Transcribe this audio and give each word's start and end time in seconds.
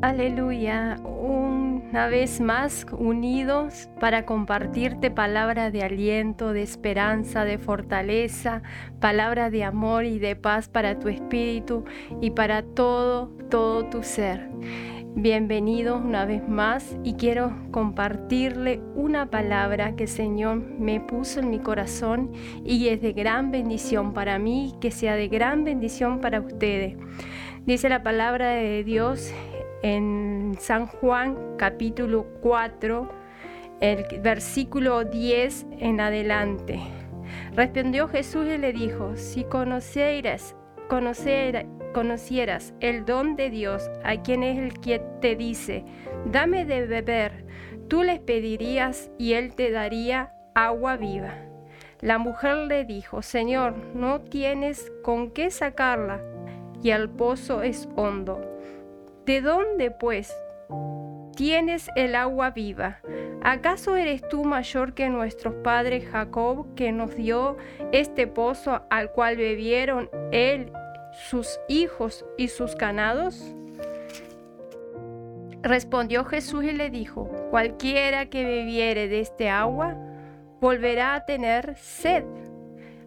Aleluya, 0.00 0.96
una 1.02 2.06
vez 2.06 2.40
más 2.40 2.86
unidos 2.92 3.88
para 3.98 4.24
compartirte 4.26 5.10
palabra 5.10 5.72
de 5.72 5.82
aliento, 5.82 6.52
de 6.52 6.62
esperanza, 6.62 7.44
de 7.44 7.58
fortaleza, 7.58 8.62
palabra 9.00 9.50
de 9.50 9.64
amor 9.64 10.04
y 10.04 10.20
de 10.20 10.36
paz 10.36 10.68
para 10.68 11.00
tu 11.00 11.08
espíritu 11.08 11.84
y 12.20 12.30
para 12.30 12.62
todo, 12.62 13.32
todo 13.50 13.86
tu 13.86 14.04
ser. 14.04 14.48
Bienvenidos 15.16 16.00
una 16.00 16.26
vez 16.26 16.48
más 16.48 16.96
y 17.02 17.14
quiero 17.14 17.52
compartirle 17.72 18.80
una 18.94 19.30
palabra 19.30 19.96
que 19.96 20.04
el 20.04 20.08
Señor 20.08 20.58
me 20.78 21.00
puso 21.00 21.40
en 21.40 21.50
mi 21.50 21.58
corazón 21.58 22.30
y 22.64 22.86
es 22.86 23.02
de 23.02 23.14
gran 23.14 23.50
bendición 23.50 24.14
para 24.14 24.38
mí, 24.38 24.76
que 24.80 24.92
sea 24.92 25.16
de 25.16 25.26
gran 25.26 25.64
bendición 25.64 26.20
para 26.20 26.40
ustedes. 26.40 26.96
Dice 27.66 27.88
la 27.88 28.02
palabra 28.02 28.50
de 28.50 28.84
Dios 28.84 29.34
en 29.82 30.56
San 30.58 30.86
Juan 30.86 31.56
capítulo 31.56 32.26
4, 32.40 33.08
el 33.80 34.04
versículo 34.20 35.04
10 35.04 35.66
en 35.78 36.00
adelante. 36.00 36.80
Respondió 37.54 38.08
Jesús 38.08 38.46
y 38.46 38.58
le 38.58 38.72
dijo, 38.72 39.16
si 39.16 39.44
conocieras, 39.44 40.56
conocieras 40.88 42.74
el 42.80 43.04
don 43.04 43.36
de 43.36 43.50
Dios, 43.50 43.90
a 44.04 44.16
quien 44.22 44.42
es 44.42 44.58
el 44.58 44.80
que 44.80 45.00
te 45.20 45.36
dice, 45.36 45.84
dame 46.26 46.64
de 46.64 46.86
beber, 46.86 47.44
tú 47.88 48.02
les 48.02 48.18
pedirías 48.20 49.10
y 49.18 49.34
él 49.34 49.54
te 49.54 49.70
daría 49.70 50.32
agua 50.54 50.96
viva. 50.96 51.34
La 52.00 52.18
mujer 52.18 52.56
le 52.68 52.84
dijo, 52.84 53.22
Señor, 53.22 53.74
no 53.94 54.20
tienes 54.20 54.92
con 55.02 55.30
qué 55.30 55.50
sacarla 55.50 56.20
y 56.82 56.90
el 56.90 57.10
pozo 57.10 57.62
es 57.62 57.88
hondo. 57.96 58.57
¿De 59.28 59.42
dónde, 59.42 59.90
pues, 59.90 60.34
tienes 61.36 61.90
el 61.96 62.14
agua 62.14 62.48
viva? 62.48 63.00
¿Acaso 63.42 63.94
eres 63.94 64.26
tú 64.26 64.42
mayor 64.42 64.94
que 64.94 65.10
nuestros 65.10 65.52
padres 65.56 66.08
Jacob, 66.10 66.74
que 66.74 66.92
nos 66.92 67.14
dio 67.14 67.58
este 67.92 68.26
pozo 68.26 68.86
al 68.88 69.12
cual 69.12 69.36
bebieron 69.36 70.08
él, 70.32 70.72
sus 71.28 71.60
hijos 71.68 72.24
y 72.38 72.48
sus 72.48 72.74
ganados? 72.74 73.54
Respondió 75.60 76.24
Jesús 76.24 76.64
y 76.64 76.72
le 76.72 76.88
dijo, 76.88 77.30
cualquiera 77.50 78.30
que 78.30 78.44
bebiere 78.44 79.08
de 79.08 79.20
este 79.20 79.50
agua, 79.50 79.94
volverá 80.58 81.14
a 81.14 81.26
tener 81.26 81.76
sed. 81.76 82.24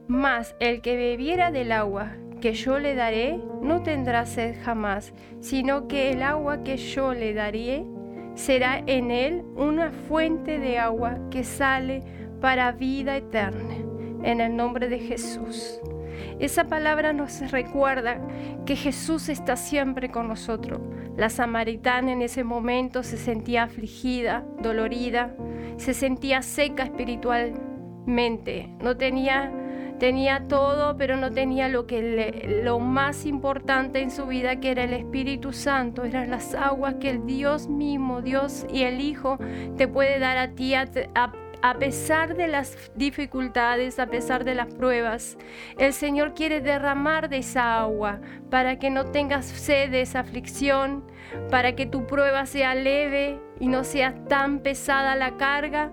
Mas 0.08 0.56
el 0.60 0.84
que 0.84 0.96
bebiera 0.96 1.50
del 1.50 1.72
agua 1.72 2.12
que 2.42 2.54
yo 2.54 2.80
le 2.80 2.96
daré 2.96 3.40
no 3.62 3.82
tendrá 3.84 4.26
sed 4.26 4.58
jamás, 4.64 5.14
sino 5.40 5.88
que 5.88 6.12
el 6.12 6.24
agua 6.24 6.64
que 6.64 6.76
yo 6.76 7.14
le 7.14 7.34
daré 7.34 7.86
será 8.36 8.84
en 8.86 9.12
él 9.12 9.44
una 9.56 9.92
fuente 9.92 10.60
de 10.60 10.78
agua 10.78 11.18
que 11.30 11.46
sale 11.46 12.04
para 12.42 12.74
vida 12.74 13.16
eterna. 13.16 13.76
En 14.24 14.42
el 14.42 14.56
nombre 14.56 14.88
de 14.88 15.00
Jesús. 15.00 15.80
Esa 16.40 16.66
palabra 16.66 17.14
nos 17.14 17.40
recuerda 17.52 18.20
que 18.66 18.76
Jesús 18.76 19.30
está 19.30 19.56
siempre 19.56 20.12
con 20.12 20.28
nosotros. 20.28 20.80
La 21.18 21.30
samaritana 21.30 22.12
en 22.12 22.22
ese 22.22 22.44
momento 22.44 23.04
se 23.04 23.18
sentía 23.18 23.64
afligida, 23.64 24.44
dolorida, 24.62 25.36
se 25.78 25.94
sentía 25.94 26.42
seca 26.42 26.84
espiritualmente, 26.84 28.70
no 28.80 28.96
tenía 28.98 29.52
Tenía 30.02 30.48
todo, 30.48 30.98
pero 30.98 31.16
no 31.16 31.30
tenía 31.32 31.70
lo, 31.70 31.86
que 31.86 32.60
lo 32.64 32.80
más 32.80 33.28
importante 33.28 34.02
en 34.02 34.10
su 34.10 34.26
vida, 34.26 34.60
que 34.60 34.72
era 34.72 34.86
el 34.86 34.94
Espíritu 34.94 35.54
Santo, 35.54 36.06
eran 36.06 36.32
las 36.32 36.56
aguas 36.56 36.96
que 36.96 37.12
el 37.12 37.28
Dios 37.28 37.68
mismo, 37.68 38.24
Dios 38.24 38.66
y 38.74 38.82
el 38.82 39.00
Hijo, 39.00 39.38
te 39.78 39.88
puede 39.88 40.18
dar 40.18 40.38
a 40.38 40.56
ti 40.56 40.74
a, 40.74 40.90
a 41.14 41.32
pesar 41.78 42.36
de 42.36 42.48
las 42.48 42.92
dificultades, 42.96 44.00
a 44.00 44.08
pesar 44.08 44.44
de 44.44 44.56
las 44.56 44.74
pruebas. 44.74 45.38
El 45.78 45.94
Señor 45.94 46.34
quiere 46.34 46.62
derramar 46.62 47.30
de 47.30 47.38
esa 47.38 47.80
agua 47.80 48.20
para 48.50 48.80
que 48.80 48.90
no 48.90 49.06
tengas 49.06 49.46
sed 49.46 49.92
de 49.92 50.02
esa 50.02 50.22
aflicción, 50.22 51.06
para 51.50 51.76
que 51.76 51.86
tu 51.86 52.08
prueba 52.08 52.46
sea 52.46 52.76
leve 52.76 53.40
y 53.60 53.68
no 53.68 53.84
sea 53.84 54.16
tan 54.26 54.60
pesada 54.60 55.16
la 55.16 55.38
carga 55.38 55.92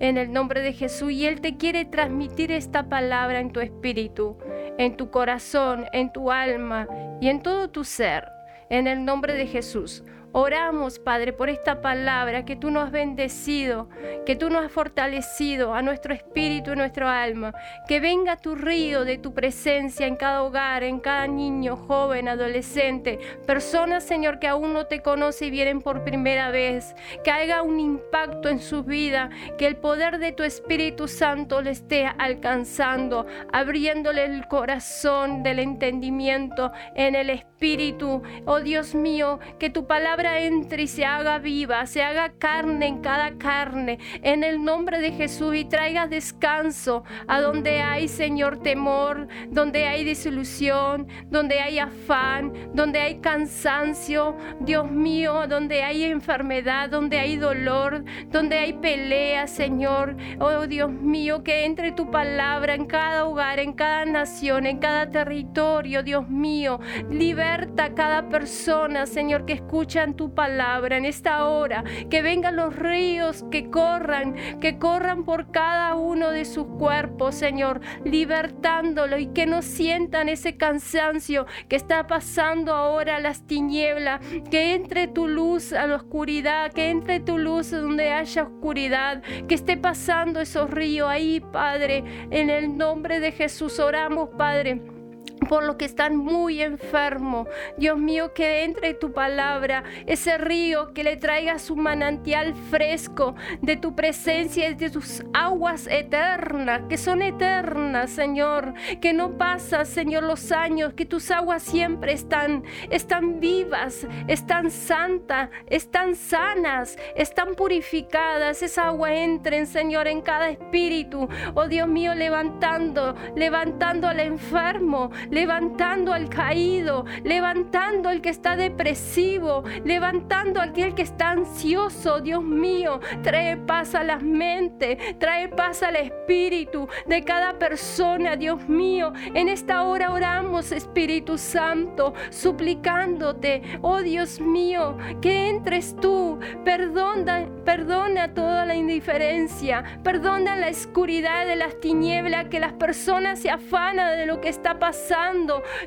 en 0.00 0.16
el 0.16 0.32
nombre 0.32 0.62
de 0.62 0.72
Jesús. 0.72 1.12
Y 1.12 1.26
Él 1.26 1.40
te 1.40 1.56
quiere 1.56 1.84
transmitir 1.84 2.50
esta 2.50 2.88
palabra 2.88 3.40
en 3.40 3.52
tu 3.52 3.60
espíritu, 3.60 4.38
en 4.78 4.96
tu 4.96 5.10
corazón, 5.10 5.86
en 5.92 6.12
tu 6.12 6.32
alma 6.32 6.88
y 7.20 7.28
en 7.28 7.42
todo 7.42 7.70
tu 7.70 7.84
ser. 7.84 8.28
En 8.70 8.86
el 8.86 9.04
nombre 9.04 9.34
de 9.34 9.46
Jesús. 9.46 10.04
Oramos, 10.32 11.00
Padre, 11.00 11.32
por 11.32 11.50
esta 11.50 11.80
palabra 11.80 12.44
que 12.44 12.54
tú 12.54 12.70
nos 12.70 12.84
has 12.84 12.92
bendecido, 12.92 13.88
que 14.24 14.36
tú 14.36 14.48
nos 14.48 14.64
has 14.64 14.70
fortalecido 14.70 15.74
a 15.74 15.82
nuestro 15.82 16.14
espíritu 16.14 16.72
y 16.72 16.76
nuestro 16.76 17.08
alma. 17.08 17.52
Que 17.88 17.98
venga 17.98 18.36
tu 18.36 18.54
río 18.54 19.04
de 19.04 19.18
tu 19.18 19.34
presencia 19.34 20.06
en 20.06 20.14
cada 20.14 20.44
hogar, 20.44 20.84
en 20.84 21.00
cada 21.00 21.26
niño, 21.26 21.76
joven, 21.76 22.28
adolescente, 22.28 23.18
personas, 23.44 24.04
Señor, 24.04 24.38
que 24.38 24.46
aún 24.46 24.72
no 24.72 24.86
te 24.86 25.02
conocen 25.02 25.48
y 25.48 25.50
vienen 25.50 25.80
por 25.80 26.04
primera 26.04 26.52
vez. 26.52 26.94
Que 27.24 27.32
haga 27.32 27.62
un 27.62 27.80
impacto 27.80 28.48
en 28.48 28.60
su 28.60 28.84
vida, 28.84 29.30
que 29.58 29.66
el 29.66 29.76
poder 29.76 30.18
de 30.18 30.30
tu 30.30 30.44
Espíritu 30.44 31.08
Santo 31.08 31.60
le 31.60 31.70
esté 31.70 32.06
alcanzando, 32.06 33.26
abriéndole 33.52 34.26
el 34.26 34.46
corazón 34.46 35.42
del 35.42 35.58
entendimiento 35.58 36.70
en 36.94 37.16
el 37.16 37.30
Espíritu. 37.30 38.22
Oh 38.46 38.60
Dios 38.60 38.94
mío, 38.94 39.40
que 39.58 39.70
tu 39.70 39.88
palabra 39.88 40.19
entre 40.26 40.82
y 40.82 40.86
se 40.86 41.04
haga 41.04 41.38
viva, 41.38 41.86
se 41.86 42.02
haga 42.02 42.32
carne 42.38 42.86
en 42.86 43.00
cada 43.00 43.32
carne, 43.38 43.98
en 44.22 44.44
el 44.44 44.64
nombre 44.64 45.00
de 45.00 45.12
Jesús 45.12 45.54
y 45.54 45.64
traiga 45.64 46.06
descanso 46.06 47.04
a 47.26 47.40
donde 47.40 47.80
hay, 47.80 48.08
Señor, 48.08 48.62
temor, 48.62 49.28
donde 49.48 49.86
hay 49.86 50.04
desilusión, 50.04 51.08
donde 51.30 51.60
hay 51.60 51.78
afán, 51.78 52.52
donde 52.74 53.00
hay 53.00 53.20
cansancio, 53.20 54.36
Dios 54.60 54.90
mío, 54.90 55.46
donde 55.48 55.82
hay 55.82 56.04
enfermedad, 56.04 56.88
donde 56.90 57.18
hay 57.18 57.36
dolor, 57.36 58.04
donde 58.28 58.58
hay 58.58 58.74
pelea, 58.74 59.46
Señor. 59.46 60.16
Oh 60.38 60.66
Dios 60.66 60.90
mío, 60.90 61.42
que 61.42 61.64
entre 61.64 61.92
tu 61.92 62.10
palabra 62.10 62.74
en 62.74 62.86
cada 62.86 63.24
hogar, 63.24 63.58
en 63.58 63.72
cada 63.72 64.04
nación, 64.04 64.66
en 64.66 64.78
cada 64.78 65.10
territorio, 65.10 66.02
Dios 66.02 66.28
mío. 66.28 66.80
Liberta 67.10 67.84
a 67.84 67.94
cada 67.94 68.28
persona, 68.28 69.06
Señor, 69.06 69.44
que 69.44 69.54
escucha 69.54 70.02
tu 70.14 70.34
palabra 70.34 70.96
en 70.96 71.04
esta 71.04 71.44
hora, 71.44 71.84
que 72.08 72.22
vengan 72.22 72.56
los 72.56 72.74
ríos 72.76 73.44
que 73.50 73.70
corran, 73.70 74.34
que 74.60 74.78
corran 74.78 75.24
por 75.24 75.50
cada 75.50 75.94
uno 75.94 76.30
de 76.30 76.44
sus 76.44 76.66
cuerpos, 76.66 77.34
Señor, 77.34 77.80
libertándolo 78.04 79.18
y 79.18 79.26
que 79.28 79.46
no 79.46 79.62
sientan 79.62 80.28
ese 80.28 80.56
cansancio 80.56 81.46
que 81.68 81.76
está 81.76 82.06
pasando 82.06 82.74
ahora 82.74 83.20
las 83.20 83.46
tinieblas, 83.46 84.20
que 84.50 84.74
entre 84.74 85.08
tu 85.08 85.28
luz 85.28 85.72
a 85.72 85.86
la 85.86 85.96
oscuridad, 85.96 86.72
que 86.72 86.90
entre 86.90 87.20
tu 87.20 87.38
luz 87.38 87.70
donde 87.70 88.10
haya 88.10 88.44
oscuridad, 88.44 89.22
que 89.48 89.54
esté 89.54 89.76
pasando 89.76 90.40
esos 90.40 90.70
ríos 90.70 91.08
ahí, 91.08 91.40
Padre, 91.40 92.04
en 92.30 92.50
el 92.50 92.76
nombre 92.76 93.20
de 93.20 93.32
Jesús 93.32 93.78
oramos, 93.78 94.30
Padre 94.36 94.99
por 95.48 95.64
los 95.64 95.76
que 95.76 95.84
están 95.84 96.16
muy 96.16 96.62
enfermos. 96.62 97.48
Dios 97.76 97.98
mío, 97.98 98.32
que 98.34 98.64
entre 98.64 98.94
tu 98.94 99.12
palabra, 99.12 99.84
ese 100.06 100.38
río 100.38 100.92
que 100.92 101.04
le 101.04 101.16
traiga 101.16 101.58
su 101.58 101.76
manantial 101.76 102.54
fresco 102.54 103.34
de 103.60 103.76
tu 103.76 103.94
presencia 103.94 104.72
de 104.74 104.90
tus 104.90 105.22
aguas 105.32 105.86
eternas, 105.86 106.82
que 106.88 106.96
son 106.96 107.22
eternas, 107.22 108.10
Señor, 108.10 108.74
que 109.00 109.12
no 109.12 109.36
pasa, 109.36 109.84
Señor, 109.84 110.24
los 110.24 110.52
años, 110.52 110.94
que 110.94 111.06
tus 111.06 111.30
aguas 111.30 111.62
siempre 111.62 112.12
están, 112.12 112.64
están 112.90 113.40
vivas, 113.40 114.06
están 114.28 114.70
santas, 114.70 115.50
están 115.66 116.14
sanas, 116.14 116.98
están 117.16 117.54
purificadas. 117.54 118.62
Esa 118.62 118.86
agua 118.86 119.14
entren, 119.14 119.66
Señor, 119.66 120.06
en 120.06 120.20
cada 120.20 120.50
espíritu. 120.50 121.28
Oh 121.54 121.66
Dios 121.66 121.88
mío, 121.88 122.14
levantando, 122.14 123.14
levantando 123.36 124.08
al 124.08 124.20
enfermo, 124.20 125.10
levantando 125.30 126.12
al 126.12 126.28
caído, 126.28 127.04
levantando 127.24 128.08
al 128.08 128.20
que 128.20 128.30
está 128.30 128.56
depresivo, 128.56 129.64
levantando 129.84 130.60
a 130.60 130.64
aquel 130.64 130.94
que 130.94 131.02
está 131.02 131.30
ansioso. 131.30 132.20
Dios 132.20 132.42
mío, 132.42 133.00
trae 133.22 133.56
paz 133.56 133.94
a 133.94 134.02
las 134.02 134.22
mentes, 134.22 134.98
trae 135.18 135.48
paz 135.48 135.82
al 135.82 135.96
espíritu 135.96 136.88
de 137.06 137.22
cada 137.22 137.58
persona, 137.58 138.36
Dios 138.36 138.68
mío. 138.68 139.12
En 139.34 139.48
esta 139.48 139.82
hora 139.82 140.12
oramos, 140.12 140.72
Espíritu 140.72 141.38
Santo, 141.38 142.14
suplicándote, 142.30 143.62
oh 143.82 144.02
Dios 144.02 144.40
mío, 144.40 144.96
que 145.20 145.48
entres 145.48 145.94
tú, 145.96 146.38
perdona, 146.64 147.46
perdona 147.64 148.34
toda 148.34 148.66
la 148.66 148.74
indiferencia, 148.74 149.84
perdona 150.02 150.56
la 150.56 150.68
oscuridad 150.68 151.46
de 151.46 151.56
las 151.56 151.78
tinieblas, 151.80 152.48
que 152.48 152.60
las 152.60 152.72
personas 152.72 153.40
se 153.40 153.50
afanan 153.50 154.16
de 154.16 154.26
lo 154.26 154.40
que 154.40 154.48
está 154.48 154.78
pasando 154.78 155.19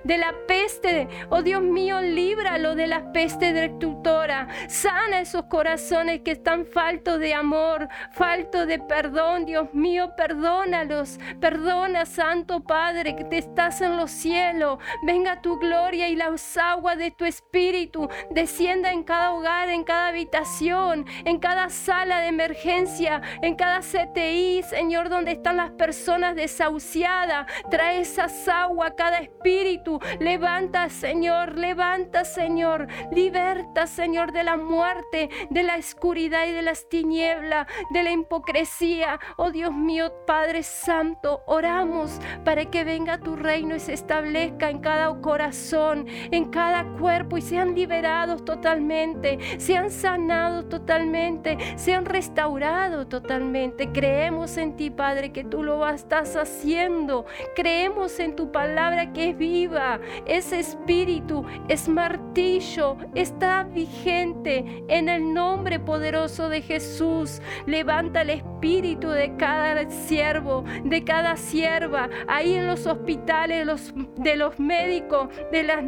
de 0.03 0.17
la 0.17 0.33
peste. 0.47 1.07
Oh 1.29 1.41
Dios 1.41 1.61
mío, 1.61 2.01
líbralo 2.01 2.75
de 2.75 2.85
la 2.85 3.11
peste 3.11 3.51
destructora. 3.51 4.47
Sana 4.67 5.21
esos 5.21 5.45
corazones 5.45 6.21
que 6.21 6.31
están 6.31 6.65
faltos 6.65 7.19
de 7.19 7.33
amor, 7.33 7.87
faltos 8.11 8.67
de 8.67 8.77
perdón. 8.79 9.45
Dios 9.45 9.73
mío, 9.73 10.11
perdónalos. 10.15 11.17
Perdona, 11.41 12.05
Santo 12.05 12.61
Padre, 12.61 13.15
que 13.15 13.23
te 13.23 13.39
estás 13.39 13.81
en 13.81 13.97
los 13.97 14.11
cielos. 14.11 14.77
Venga 15.03 15.41
tu 15.41 15.57
gloria 15.57 16.09
y 16.09 16.15
las 16.15 16.55
aguas 16.57 16.97
de 16.97 17.09
tu 17.09 17.25
espíritu 17.25 18.09
descienda 18.29 18.91
en 18.91 19.03
cada 19.03 19.31
hogar, 19.31 19.69
en 19.69 19.83
cada 19.83 20.09
habitación, 20.09 21.05
en 21.25 21.39
cada 21.39 21.69
sala 21.69 22.21
de 22.21 22.27
emergencia, 22.27 23.21
en 23.41 23.55
cada 23.55 23.79
CTI, 23.79 24.61
Señor, 24.63 25.09
donde 25.09 25.31
están 25.31 25.57
las 25.57 25.71
personas 25.71 26.35
desahuciadas. 26.35 27.47
Trae 27.71 28.01
esas 28.01 28.47
aguas 28.47 28.91
a 28.91 28.95
cada 28.95 29.22
espíritu. 29.23 29.99
Levanta, 30.19 30.89
Señor, 30.89 31.57
levanta, 31.57 32.25
Señor. 32.25 32.87
Liberta, 33.11 33.87
Señor, 33.87 34.31
de 34.31 34.43
la 34.43 34.57
muerte, 34.57 35.29
de 35.49 35.63
la 35.63 35.75
oscuridad 35.77 36.47
y 36.47 36.51
de 36.51 36.61
las 36.61 36.89
tinieblas, 36.89 37.67
de 37.91 38.03
la 38.03 38.11
hipocresía. 38.11 39.19
Oh 39.37 39.51
Dios 39.51 39.73
mío, 39.73 40.11
Padre 40.25 40.63
Santo, 40.63 41.41
oramos 41.45 42.19
para 42.43 42.65
que 42.65 42.83
venga 42.83 43.19
tu 43.19 43.35
reino 43.35 43.75
y 43.75 43.79
se 43.79 43.93
establezca 43.93 44.69
en 44.69 44.79
cada 44.79 45.13
corazón, 45.21 46.05
en 46.31 46.49
cada 46.49 46.83
cuerpo 46.97 47.37
y 47.37 47.41
sean 47.41 47.75
liberados 47.75 48.45
totalmente, 48.45 49.39
sean 49.59 49.91
sanados 49.91 50.69
totalmente, 50.69 51.57
sean 51.75 52.05
restaurados 52.05 53.09
totalmente. 53.09 53.91
Creemos 53.91 54.57
en 54.57 54.75
ti, 54.75 54.89
Padre, 54.89 55.31
que 55.31 55.43
tú 55.43 55.63
lo 55.63 55.87
estás 55.87 56.35
haciendo. 56.35 57.25
Creemos 57.55 58.19
en 58.19 58.35
tu 58.35 58.51
palabra 58.51 59.02
que 59.11 59.31
es 59.31 59.37
viva. 59.37 59.99
Ese 60.25 60.59
espíritu 60.59 61.45
es 61.67 61.89
martillo, 61.89 62.97
está 63.15 63.63
vigente 63.63 64.83
en 64.87 65.09
el 65.09 65.33
nombre 65.33 65.79
poderoso 65.79 66.49
de 66.49 66.61
Jesús. 66.61 67.41
Levanta 67.65 68.21
el 68.21 68.29
espíritu 68.29 69.09
de 69.09 69.35
cada 69.37 69.89
siervo, 69.89 70.63
de 70.83 71.03
cada 71.03 71.35
sierva, 71.35 72.09
ahí 72.27 72.53
en 72.53 72.67
los 72.67 72.85
hospitales, 72.87 73.65
los, 73.65 73.93
de 74.17 74.35
los 74.35 74.59
médicos, 74.59 75.29
de 75.51 75.63
las 75.63 75.83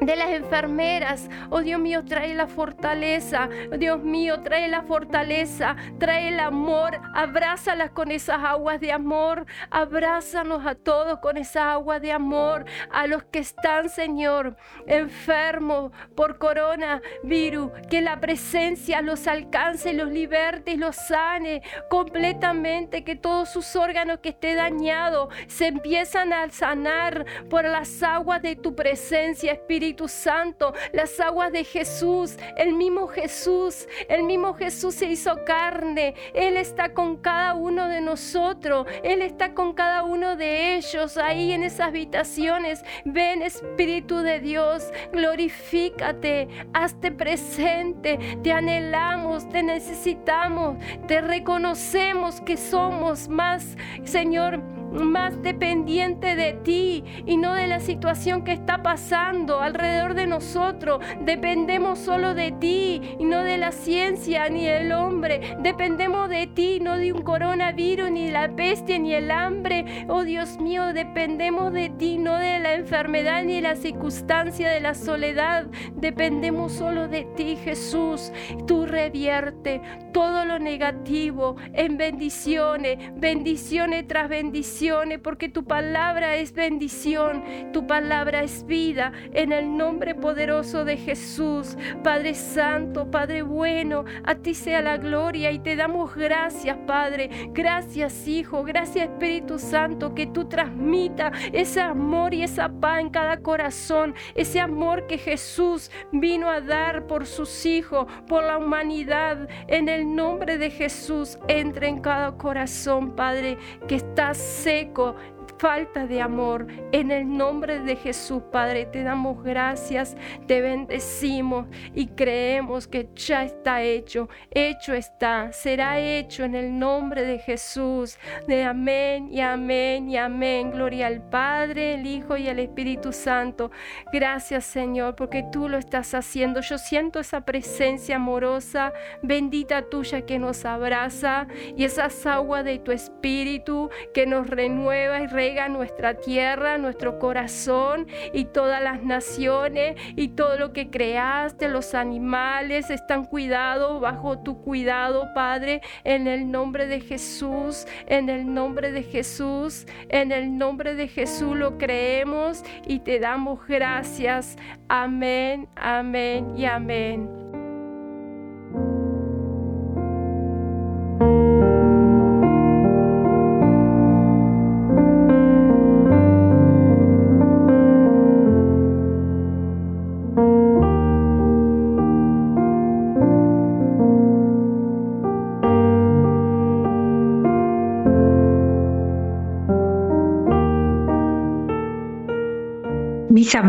de 0.00 0.16
las 0.16 0.30
enfermeras. 0.30 1.28
Oh 1.50 1.60
Dios 1.60 1.80
mío, 1.80 2.04
trae 2.04 2.34
la 2.34 2.46
fortaleza. 2.46 3.48
Dios 3.78 4.02
mío, 4.02 4.40
trae 4.42 4.68
la 4.68 4.82
fortaleza. 4.82 5.76
Trae 5.98 6.28
el 6.28 6.40
amor. 6.40 7.00
Abrázalas 7.14 7.90
con 7.90 8.10
esas 8.10 8.42
aguas 8.42 8.80
de 8.80 8.92
amor. 8.92 9.46
Abrázanos 9.70 10.66
a 10.66 10.74
todos 10.74 11.18
con 11.18 11.36
esa 11.36 11.72
agua 11.72 12.00
de 12.00 12.12
amor. 12.12 12.64
A 12.90 13.06
los 13.06 13.24
que 13.24 13.40
están, 13.40 13.88
Señor, 13.88 14.56
enfermos 14.86 15.92
por 16.14 16.38
coronavirus. 16.38 17.72
Que 17.90 18.00
la 18.00 18.20
presencia 18.20 19.02
los 19.02 19.26
alcance, 19.26 19.92
los 19.92 20.10
liberte 20.10 20.76
los 20.76 20.96
sane 20.96 21.62
completamente. 21.90 23.04
Que 23.04 23.16
todos 23.16 23.50
sus 23.50 23.74
órganos 23.74 24.18
que 24.20 24.30
esté 24.30 24.54
dañado 24.54 25.28
se 25.48 25.66
empiezan 25.66 26.32
a 26.32 26.48
sanar 26.50 27.24
por 27.50 27.64
las 27.64 28.02
aguas 28.02 28.42
de 28.42 28.56
tu 28.56 28.74
presencia, 28.74 29.52
Espíritu 29.52 29.87
Espíritu 29.88 30.08
Santo, 30.08 30.74
las 30.92 31.18
aguas 31.18 31.50
de 31.50 31.64
Jesús, 31.64 32.36
el 32.58 32.74
mismo 32.74 33.08
Jesús, 33.08 33.88
el 34.10 34.22
mismo 34.22 34.52
Jesús 34.52 34.94
se 34.94 35.06
hizo 35.06 35.46
carne. 35.46 36.14
Él 36.34 36.58
está 36.58 36.92
con 36.92 37.16
cada 37.16 37.54
uno 37.54 37.88
de 37.88 38.02
nosotros, 38.02 38.86
Él 39.02 39.22
está 39.22 39.54
con 39.54 39.72
cada 39.72 40.02
uno 40.02 40.36
de 40.36 40.76
ellos 40.76 41.16
ahí 41.16 41.52
en 41.52 41.62
esas 41.62 41.88
habitaciones. 41.88 42.84
Ven 43.06 43.40
Espíritu 43.40 44.18
de 44.18 44.40
Dios, 44.40 44.92
glorifícate, 45.10 46.48
hazte 46.74 47.10
presente, 47.10 48.18
te 48.42 48.52
anhelamos, 48.52 49.48
te 49.48 49.62
necesitamos, 49.62 50.76
te 51.06 51.22
reconocemos 51.22 52.42
que 52.42 52.58
somos 52.58 53.26
más, 53.30 53.74
Señor 54.04 54.77
más 54.92 55.42
dependiente 55.42 56.36
de 56.36 56.54
ti 56.54 57.04
y 57.26 57.36
no 57.36 57.54
de 57.54 57.66
la 57.66 57.80
situación 57.80 58.44
que 58.44 58.52
está 58.52 58.82
pasando 58.82 59.60
alrededor 59.60 60.14
de 60.14 60.26
nosotros. 60.26 61.00
Dependemos 61.20 61.98
solo 61.98 62.34
de 62.34 62.52
ti 62.52 63.00
y 63.18 63.24
no 63.24 63.42
de 63.42 63.58
la 63.58 63.72
ciencia 63.72 64.48
ni 64.48 64.64
del 64.64 64.92
hombre. 64.92 65.56
Dependemos 65.60 66.28
de 66.28 66.46
ti, 66.46 66.80
no 66.80 66.96
de 66.96 67.12
un 67.12 67.22
coronavirus, 67.22 68.10
ni 68.10 68.26
de 68.26 68.32
la 68.32 68.54
peste, 68.54 68.98
ni 68.98 69.14
el 69.14 69.30
hambre. 69.30 70.06
Oh 70.08 70.24
Dios 70.24 70.58
mío, 70.58 70.92
dependemos 70.92 71.72
de 71.72 71.90
ti, 71.90 72.18
no 72.18 72.36
de 72.36 72.58
la 72.58 72.74
enfermedad 72.74 73.44
ni 73.44 73.56
de 73.56 73.62
la 73.62 73.76
circunstancia 73.76 74.70
de 74.70 74.80
la 74.80 74.94
soledad. 74.94 75.66
Dependemos 75.94 76.72
solo 76.72 77.08
de 77.08 77.24
ti, 77.36 77.56
Jesús. 77.56 78.32
Tú 78.66 78.86
revierte 78.86 79.80
todo 80.12 80.44
lo 80.44 80.58
negativo 80.58 81.56
en 81.72 81.96
bendiciones, 81.96 82.98
bendiciones 83.16 84.06
tras 84.06 84.28
bendiciones 84.28 84.77
porque 85.22 85.48
tu 85.48 85.64
palabra 85.64 86.36
es 86.36 86.52
bendición, 86.52 87.42
tu 87.72 87.86
palabra 87.86 88.44
es 88.44 88.64
vida, 88.64 89.12
en 89.32 89.50
el 89.50 89.76
nombre 89.76 90.14
poderoso 90.14 90.84
de 90.84 90.96
Jesús. 90.96 91.76
Padre 92.04 92.34
Santo, 92.34 93.10
Padre 93.10 93.42
bueno, 93.42 94.04
a 94.24 94.36
ti 94.36 94.54
sea 94.54 94.80
la 94.80 94.96
gloria 94.96 95.50
y 95.50 95.58
te 95.58 95.74
damos 95.74 96.14
gracias, 96.14 96.76
Padre. 96.86 97.28
Gracias, 97.52 98.28
Hijo, 98.28 98.62
gracias, 98.62 99.08
Espíritu 99.08 99.58
Santo, 99.58 100.14
que 100.14 100.28
tú 100.28 100.44
transmita 100.44 101.32
ese 101.52 101.80
amor 101.80 102.32
y 102.32 102.44
esa 102.44 102.68
paz 102.68 103.00
en 103.00 103.10
cada 103.10 103.38
corazón, 103.38 104.14
ese 104.36 104.60
amor 104.60 105.08
que 105.08 105.18
Jesús 105.18 105.90
vino 106.12 106.48
a 106.48 106.60
dar 106.60 107.06
por 107.08 107.26
sus 107.26 107.66
hijos, 107.66 108.06
por 108.28 108.44
la 108.44 108.58
humanidad. 108.58 109.48
En 109.66 109.88
el 109.88 110.14
nombre 110.14 110.56
de 110.56 110.70
Jesús, 110.70 111.36
entre 111.48 111.88
en 111.88 112.00
cada 112.00 112.36
corazón, 112.36 113.16
Padre, 113.16 113.58
que 113.88 113.96
estás 113.96 114.67
seco 114.68 115.14
falta 115.58 116.06
de 116.06 116.20
amor. 116.20 116.66
En 116.92 117.10
el 117.10 117.36
nombre 117.36 117.80
de 117.80 117.96
Jesús, 117.96 118.42
Padre, 118.50 118.86
te 118.86 119.02
damos 119.02 119.42
gracias, 119.42 120.16
te 120.46 120.60
bendecimos 120.60 121.66
y 121.94 122.06
creemos 122.06 122.86
que 122.86 123.08
ya 123.14 123.44
está 123.44 123.82
hecho. 123.82 124.28
Hecho 124.50 124.94
está, 124.94 125.52
será 125.52 125.98
hecho 125.98 126.44
en 126.44 126.54
el 126.54 126.78
nombre 126.78 127.24
de 127.24 127.38
Jesús. 127.38 128.18
De 128.46 128.62
amén 128.64 129.28
y 129.32 129.40
amén 129.40 130.08
y 130.08 130.16
amén. 130.16 130.70
Gloria 130.70 131.08
al 131.08 131.22
Padre, 131.28 131.94
el 131.94 132.06
Hijo 132.06 132.36
y 132.36 132.48
al 132.48 132.58
Espíritu 132.58 133.12
Santo. 133.12 133.70
Gracias, 134.12 134.64
Señor, 134.64 135.16
porque 135.16 135.44
tú 135.52 135.68
lo 135.68 135.78
estás 135.78 136.14
haciendo. 136.14 136.60
Yo 136.60 136.78
siento 136.78 137.20
esa 137.20 137.42
presencia 137.42 138.16
amorosa, 138.16 138.92
bendita 139.22 139.82
tuya 139.82 140.22
que 140.22 140.38
nos 140.38 140.64
abraza 140.64 141.46
y 141.76 141.84
esas 141.84 142.26
aguas 142.26 142.64
de 142.64 142.78
tu 142.78 142.92
Espíritu 142.92 143.90
que 144.14 144.26
nos 144.26 144.48
renueva 144.48 145.20
y 145.20 145.26
nuestra 145.68 146.14
tierra, 146.14 146.78
nuestro 146.78 147.18
corazón 147.18 148.06
y 148.32 148.44
todas 148.46 148.82
las 148.82 149.02
naciones 149.02 149.96
y 150.14 150.28
todo 150.28 150.58
lo 150.58 150.72
que 150.72 150.90
creaste, 150.90 151.68
los 151.68 151.94
animales 151.94 152.90
están 152.90 153.24
cuidados 153.24 154.00
bajo 154.00 154.38
tu 154.38 154.62
cuidado, 154.62 155.28
Padre, 155.34 155.80
en 156.04 156.26
el 156.26 156.50
nombre 156.50 156.86
de 156.86 157.00
Jesús, 157.00 157.86
en 158.06 158.28
el 158.28 158.52
nombre 158.52 158.92
de 158.92 159.02
Jesús, 159.02 159.86
en 160.08 160.32
el 160.32 160.56
nombre 160.58 160.94
de 160.94 161.08
Jesús 161.08 161.56
lo 161.56 161.78
creemos 161.78 162.62
y 162.86 163.00
te 163.00 163.18
damos 163.18 163.66
gracias. 163.66 164.56
Amén, 164.88 165.68
amén 165.76 166.56
y 166.56 166.66
amén. 166.66 167.47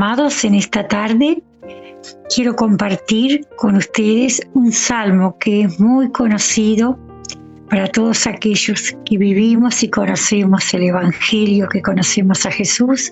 Amados, 0.02 0.46
en 0.46 0.56
esta 0.56 0.88
tarde 0.88 1.44
quiero 2.34 2.56
compartir 2.56 3.46
con 3.58 3.76
ustedes 3.76 4.42
un 4.54 4.72
salmo 4.72 5.38
que 5.40 5.64
es 5.64 5.78
muy 5.78 6.10
conocido 6.14 6.98
para 7.70 7.86
todos 7.90 8.26
aquellos 8.26 8.96
que 9.04 9.18
vivimos 9.18 9.84
y 9.84 9.90
conocemos 9.90 10.74
el 10.74 10.84
Evangelio, 10.84 11.68
que 11.68 11.82
conocemos 11.82 12.46
a 12.46 12.52
Jesús, 12.52 13.12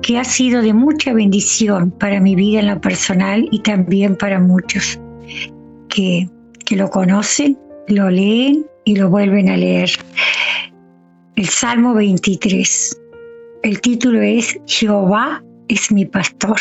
que 0.00 0.18
ha 0.18 0.24
sido 0.24 0.62
de 0.62 0.72
mucha 0.72 1.12
bendición 1.12 1.90
para 1.90 2.18
mi 2.20 2.34
vida 2.34 2.60
en 2.60 2.68
lo 2.68 2.80
personal 2.80 3.46
y 3.50 3.58
también 3.58 4.16
para 4.16 4.40
muchos 4.40 4.98
que, 5.90 6.26
lo 6.70 6.88
conocen, 6.88 7.58
lo 7.88 8.08
leen 8.08 8.64
y 8.86 8.96
lo 8.96 9.10
vuelven 9.10 9.50
a 9.50 9.58
leer. 9.58 9.90
El 11.36 11.48
Salmo 11.50 11.92
23. 11.92 12.98
el 13.62 13.80
título 13.82 14.22
es 14.22 14.58
Jehová 14.66 15.42
es 15.68 15.90
mi 15.90 16.04
pastor. 16.04 16.58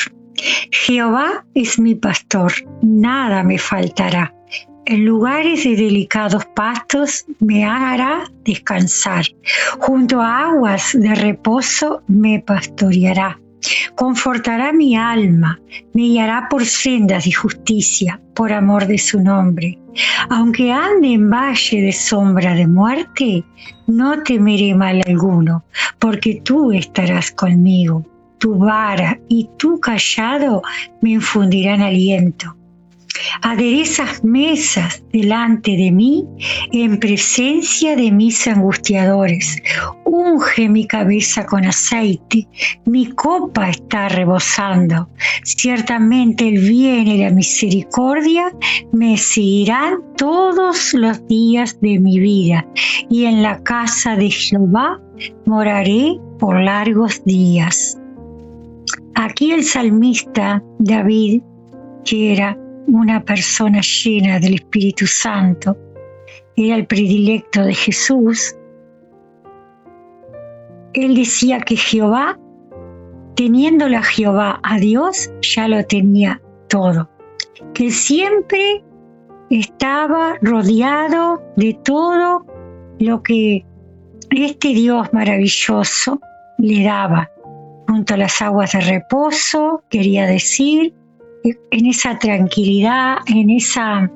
Jehová 0.71 1.45
es 1.53 1.79
mi 1.79 1.95
pastor, 1.95 2.51
nada 2.81 3.43
me 3.43 3.57
faltará. 3.57 4.33
En 4.85 5.05
lugares 5.05 5.63
de 5.63 5.77
delicados 5.77 6.45
pastos 6.55 7.25
me 7.39 7.63
hará 7.63 8.23
descansar. 8.43 9.25
Junto 9.79 10.19
a 10.19 10.49
aguas 10.49 10.91
de 10.93 11.15
reposo 11.15 12.01
me 12.07 12.39
pastoreará. 12.39 13.39
Confortará 13.95 14.73
mi 14.73 14.97
alma, 14.97 15.57
me 15.93 16.01
guiará 16.01 16.49
por 16.49 16.65
sendas 16.65 17.23
de 17.23 17.31
justicia, 17.31 18.19
por 18.33 18.51
amor 18.51 18.85
de 18.87 18.97
su 18.97 19.21
nombre. 19.21 19.79
Aunque 20.29 20.71
ande 20.71 21.13
en 21.13 21.29
valle 21.29 21.81
de 21.81 21.93
sombra 21.93 22.53
de 22.55 22.67
muerte, 22.67 23.45
no 23.87 24.21
temeré 24.23 24.75
mal 24.75 25.01
alguno, 25.07 25.63
porque 25.99 26.41
tú 26.43 26.73
estarás 26.73 27.31
conmigo. 27.31 28.05
Tu 28.43 28.57
vara 28.57 29.17
y 29.29 29.47
tu 29.55 29.79
callado 29.79 30.61
me 30.99 31.11
infundirán 31.11 31.79
aliento 31.79 32.57
aderezas 33.41 34.23
mesas 34.23 35.01
delante 35.13 35.71
de 35.71 35.91
mí 35.91 36.25
en 36.71 36.99
presencia 36.99 37.95
de 37.95 38.11
mis 38.11 38.45
angustiadores. 38.47 39.57
Unge 40.03 40.67
mi 40.67 40.85
cabeza 40.85 41.45
con 41.45 41.63
aceite, 41.63 42.47
mi 42.85 43.07
copa 43.13 43.69
está 43.69 44.09
rebosando. 44.09 45.07
Ciertamente 45.43 46.49
el 46.49 46.59
bien 46.59 47.07
y 47.07 47.17
la 47.19 47.29
misericordia 47.29 48.51
me 48.91 49.17
seguirán 49.17 49.95
todos 50.17 50.93
los 50.93 51.25
días 51.27 51.79
de 51.81 51.99
mi 51.99 52.19
vida, 52.19 52.65
y 53.09 53.25
en 53.25 53.41
la 53.41 53.61
casa 53.63 54.15
de 54.15 54.29
Jehová 54.29 54.99
moraré 55.45 56.17
por 56.39 56.59
largos 56.61 57.23
días. 57.23 57.97
Aquí 59.23 59.53
el 59.53 59.63
salmista 59.63 60.61
David, 60.79 61.41
que 62.03 62.33
era 62.33 62.57
una 62.87 63.23
persona 63.23 63.79
llena 63.79 64.37
del 64.37 64.55
Espíritu 64.55 65.07
Santo, 65.07 65.77
era 66.57 66.75
el 66.75 66.85
predilecto 66.85 67.63
de 67.63 67.73
Jesús, 67.73 68.53
él 70.91 71.15
decía 71.15 71.61
que 71.61 71.77
Jehová, 71.77 72.37
teniéndole 73.35 73.95
a 73.95 74.03
Jehová 74.03 74.59
a 74.61 74.77
Dios, 74.77 75.31
ya 75.41 75.69
lo 75.69 75.81
tenía 75.85 76.41
todo, 76.67 77.09
que 77.73 77.91
siempre 77.91 78.83
estaba 79.49 80.35
rodeado 80.41 81.41
de 81.55 81.79
todo 81.85 82.45
lo 82.99 83.23
que 83.23 83.65
este 84.31 84.67
Dios 84.67 85.07
maravilloso 85.13 86.19
le 86.57 86.83
daba, 86.83 87.31
junto 87.87 88.13
a 88.13 88.17
las 88.17 88.41
aguas 88.41 88.73
de 88.73 88.81
reposo, 88.81 89.83
quería 89.89 90.25
decir, 90.25 90.93
en 91.43 91.85
esa 91.85 92.17
tranquilidad, 92.17 93.17
en 93.27 93.49
esa, 93.49 94.09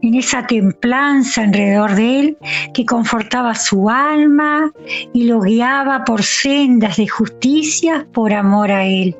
en 0.00 0.14
esa 0.14 0.46
templanza 0.46 1.42
alrededor 1.42 1.94
de 1.94 2.20
él 2.20 2.38
que 2.72 2.84
confortaba 2.84 3.54
su 3.54 3.90
alma 3.90 4.72
y 5.12 5.24
lo 5.24 5.40
guiaba 5.40 6.04
por 6.04 6.22
sendas 6.22 6.96
de 6.96 7.08
justicia 7.08 8.06
por 8.12 8.32
amor 8.32 8.70
a 8.70 8.86
él. 8.86 9.16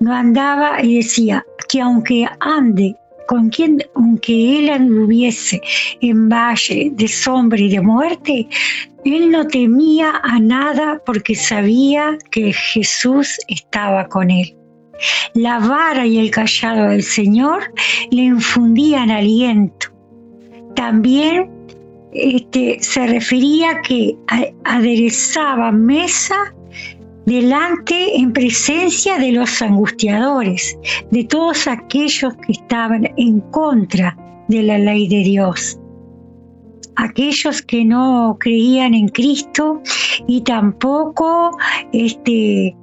No 0.00 0.12
andaba 0.12 0.82
y 0.82 0.96
decía 0.96 1.44
que 1.68 1.80
aunque 1.80 2.26
ande 2.40 2.96
con 3.26 3.48
quien, 3.48 3.78
aunque 3.94 4.58
él 4.58 4.68
anduviese 4.68 5.62
en 6.00 6.28
valle 6.28 6.90
de 6.92 7.08
sombra 7.08 7.58
y 7.58 7.70
de 7.70 7.80
muerte, 7.80 8.48
él 9.04 9.30
no 9.30 9.46
temía 9.46 10.20
a 10.22 10.38
nada 10.38 11.00
porque 11.04 11.34
sabía 11.34 12.18
que 12.30 12.52
Jesús 12.52 13.38
estaba 13.48 14.08
con 14.08 14.30
él. 14.30 14.56
La 15.34 15.58
vara 15.58 16.06
y 16.06 16.18
el 16.18 16.30
callado 16.30 16.88
del 16.88 17.02
Señor 17.02 17.72
le 18.10 18.22
infundían 18.22 19.10
aliento. 19.10 19.88
También 20.74 21.50
este, 22.12 22.78
se 22.80 23.06
refería 23.06 23.80
que 23.82 24.16
aderezaba 24.64 25.72
mesa 25.72 26.54
delante 27.26 28.16
en 28.16 28.32
presencia 28.32 29.18
de 29.18 29.32
los 29.32 29.60
angustiadores, 29.62 30.78
de 31.10 31.24
todos 31.24 31.66
aquellos 31.66 32.34
que 32.46 32.52
estaban 32.52 33.10
en 33.16 33.40
contra 33.50 34.16
de 34.48 34.62
la 34.62 34.78
ley 34.78 35.08
de 35.08 35.24
Dios. 35.24 35.78
Aquellos 36.96 37.62
que 37.62 37.84
no 37.84 38.36
creían 38.38 38.94
en 38.94 39.08
Cristo 39.08 39.82
y 40.26 40.42
tampoco 40.42 41.56
este, 41.92 42.76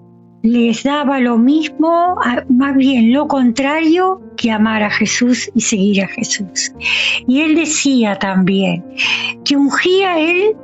les 0.43 0.83
daba 0.83 1.19
lo 1.19 1.37
mismo, 1.37 2.17
más 2.49 2.75
bien 2.75 3.13
lo 3.13 3.27
contrario, 3.27 4.21
que 4.37 4.51
amar 4.51 4.83
a 4.83 4.89
Jesús 4.89 5.49
y 5.53 5.61
seguir 5.61 6.03
a 6.03 6.07
Jesús. 6.07 6.73
Y 7.27 7.41
él 7.41 7.55
decía 7.55 8.17
también 8.17 8.83
que 9.45 9.55
ungía 9.55 10.19
él, 10.19 10.55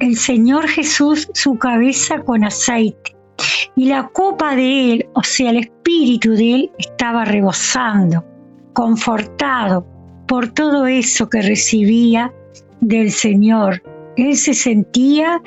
el 0.00 0.16
Señor 0.16 0.68
Jesús, 0.68 1.28
su 1.34 1.56
cabeza 1.56 2.20
con 2.20 2.44
aceite. 2.44 3.16
Y 3.74 3.86
la 3.86 4.08
copa 4.08 4.54
de 4.54 4.92
él, 4.92 5.06
o 5.14 5.22
sea, 5.22 5.50
el 5.50 5.58
espíritu 5.58 6.32
de 6.32 6.54
él, 6.54 6.70
estaba 6.78 7.24
rebosando, 7.24 8.24
confortado 8.74 9.86
por 10.32 10.48
todo 10.48 10.86
eso 10.86 11.28
que 11.28 11.42
recibía 11.42 12.32
del 12.80 13.10
Señor. 13.10 13.82
Él 14.16 14.34
se 14.34 14.54
sentía 14.54 15.42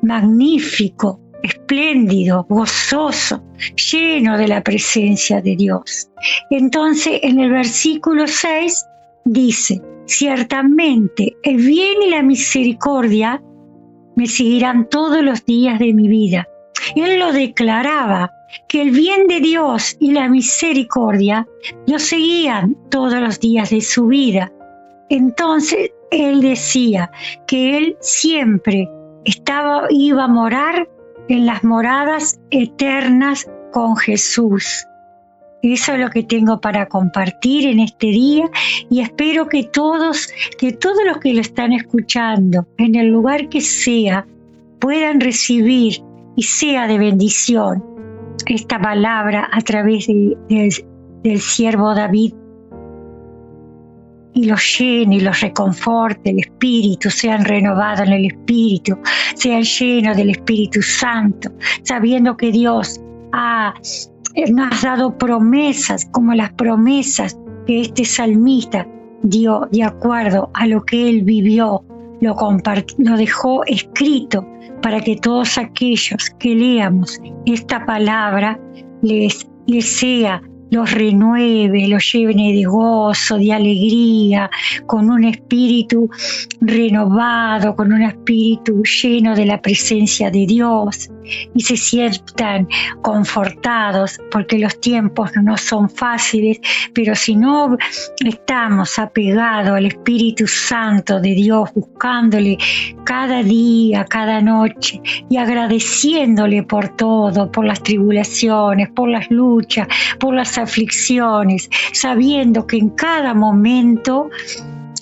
magnífico, 0.00 1.20
espléndido, 1.42 2.46
gozoso, 2.48 3.44
lleno 3.76 4.38
de 4.38 4.48
la 4.48 4.62
presencia 4.62 5.42
de 5.42 5.56
Dios. 5.56 6.08
Entonces 6.48 7.20
en 7.22 7.38
el 7.38 7.50
versículo 7.50 8.26
6 8.26 8.86
dice, 9.26 9.82
ciertamente 10.06 11.36
el 11.42 11.56
bien 11.56 12.00
y 12.06 12.08
la 12.08 12.22
misericordia 12.22 13.42
me 14.16 14.26
seguirán 14.26 14.88
todos 14.88 15.22
los 15.22 15.44
días 15.44 15.78
de 15.78 15.92
mi 15.92 16.08
vida. 16.08 16.48
Él 16.96 17.18
lo 17.18 17.30
declaraba, 17.30 18.32
que 18.68 18.82
el 18.82 18.90
bien 18.90 19.26
de 19.26 19.40
Dios 19.40 19.96
y 20.00 20.12
la 20.12 20.28
misericordia 20.28 21.46
lo 21.86 21.98
seguían 21.98 22.76
todos 22.90 23.14
los 23.14 23.40
días 23.40 23.70
de 23.70 23.80
su 23.80 24.06
vida. 24.06 24.52
Entonces 25.10 25.90
él 26.10 26.40
decía 26.40 27.10
que 27.46 27.76
él 27.76 27.96
siempre 28.00 28.88
estaba, 29.24 29.86
iba 29.90 30.24
a 30.24 30.28
morar 30.28 30.88
en 31.28 31.46
las 31.46 31.64
moradas 31.64 32.38
eternas 32.50 33.48
con 33.72 33.96
Jesús. 33.96 34.86
Eso 35.62 35.94
es 35.94 36.00
lo 36.00 36.10
que 36.10 36.22
tengo 36.22 36.60
para 36.60 36.86
compartir 36.86 37.66
en 37.66 37.80
este 37.80 38.08
día 38.08 38.50
y 38.90 39.00
espero 39.00 39.48
que 39.48 39.64
todos, 39.64 40.28
que 40.58 40.72
todos 40.72 41.02
los 41.06 41.18
que 41.18 41.32
lo 41.32 41.40
están 41.40 41.72
escuchando, 41.72 42.66
en 42.76 42.94
el 42.96 43.08
lugar 43.08 43.48
que 43.48 43.62
sea, 43.62 44.26
puedan 44.78 45.20
recibir 45.20 46.02
y 46.36 46.42
sea 46.42 46.86
de 46.86 46.98
bendición 46.98 47.93
esta 48.46 48.80
palabra 48.80 49.48
a 49.52 49.60
través 49.60 50.06
del 50.06 51.40
siervo 51.40 51.94
David. 51.94 52.34
Y 54.36 54.46
los 54.46 54.78
llene 54.78 55.16
y 55.16 55.20
los 55.20 55.40
reconforte 55.40 56.30
el 56.30 56.40
Espíritu, 56.40 57.08
sean 57.08 57.44
renovados 57.44 58.00
en 58.08 58.14
el 58.14 58.26
Espíritu, 58.26 58.98
sean 59.36 59.62
llenos 59.62 60.16
del 60.16 60.30
Espíritu 60.30 60.82
Santo, 60.82 61.52
sabiendo 61.84 62.36
que 62.36 62.50
Dios 62.50 63.00
ha, 63.32 63.74
nos 64.50 64.84
ha 64.84 64.88
dado 64.88 65.16
promesas 65.16 66.06
como 66.10 66.34
las 66.34 66.52
promesas 66.54 67.38
que 67.66 67.82
este 67.82 68.04
salmista 68.04 68.88
dio 69.22 69.68
de 69.70 69.84
acuerdo 69.84 70.50
a 70.54 70.66
lo 70.66 70.84
que 70.84 71.08
él 71.08 71.22
vivió, 71.22 71.84
lo, 72.20 72.36
lo 72.98 73.16
dejó 73.16 73.64
escrito 73.66 74.46
para 74.82 75.00
que 75.00 75.16
todos 75.16 75.56
aquellos 75.58 76.30
que 76.38 76.54
leamos 76.54 77.20
esta 77.46 77.84
palabra 77.86 78.60
les, 79.02 79.46
les 79.66 79.96
sea 79.96 80.42
los 80.74 80.90
renueve, 80.90 81.86
los 81.88 82.12
llene 82.12 82.52
de 82.52 82.64
gozo, 82.64 83.38
de 83.38 83.52
alegría, 83.52 84.50
con 84.86 85.08
un 85.08 85.24
espíritu 85.24 86.10
renovado, 86.60 87.76
con 87.76 87.92
un 87.92 88.02
espíritu 88.02 88.82
lleno 88.82 89.34
de 89.36 89.46
la 89.46 89.60
presencia 89.60 90.30
de 90.30 90.46
Dios 90.46 91.10
y 91.54 91.62
se 91.62 91.76
sientan 91.76 92.68
confortados 93.02 94.18
porque 94.30 94.58
los 94.58 94.78
tiempos 94.80 95.30
no 95.42 95.56
son 95.56 95.88
fáciles, 95.88 96.60
pero 96.92 97.14
si 97.14 97.36
no 97.36 97.76
estamos 98.24 98.98
apegados 98.98 99.76
al 99.76 99.86
Espíritu 99.86 100.46
Santo 100.46 101.20
de 101.20 101.34
Dios, 101.34 101.70
buscándole 101.74 102.58
cada 103.04 103.42
día, 103.42 104.04
cada 104.04 104.40
noche 104.40 105.00
y 105.28 105.36
agradeciéndole 105.36 106.62
por 106.62 106.88
todo, 106.96 107.50
por 107.50 107.64
las 107.64 107.82
tribulaciones, 107.82 108.90
por 108.90 109.08
las 109.08 109.30
luchas, 109.30 109.88
por 110.18 110.34
las 110.34 110.58
aflicciones, 110.64 111.70
sabiendo 111.92 112.66
que 112.66 112.78
en 112.78 112.90
cada 112.90 113.34
momento 113.34 114.30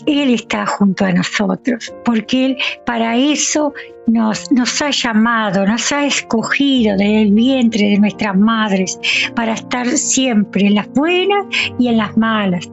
Él 0.07 0.35
está 0.35 0.67
junto 0.67 1.05
a 1.05 1.13
nosotros, 1.13 1.93
porque 2.05 2.47
Él 2.47 2.57
para 2.85 3.17
eso 3.17 3.73
nos, 4.07 4.51
nos 4.53 4.83
ha 4.83 4.91
llamado, 4.91 5.67
nos 5.67 5.93
ha 5.93 6.07
escogido 6.07 6.97
desde 6.97 7.23
el 7.23 7.33
vientre 7.33 7.91
de 7.91 7.99
nuestras 7.99 8.37
madres 8.37 8.99
para 9.35 9.55
estar 9.55 9.87
siempre 9.87 10.67
en 10.67 10.75
las 10.75 10.89
buenas 10.91 11.47
y 11.79 11.89
en 11.89 11.97
las 11.97 12.17
malas. 12.17 12.69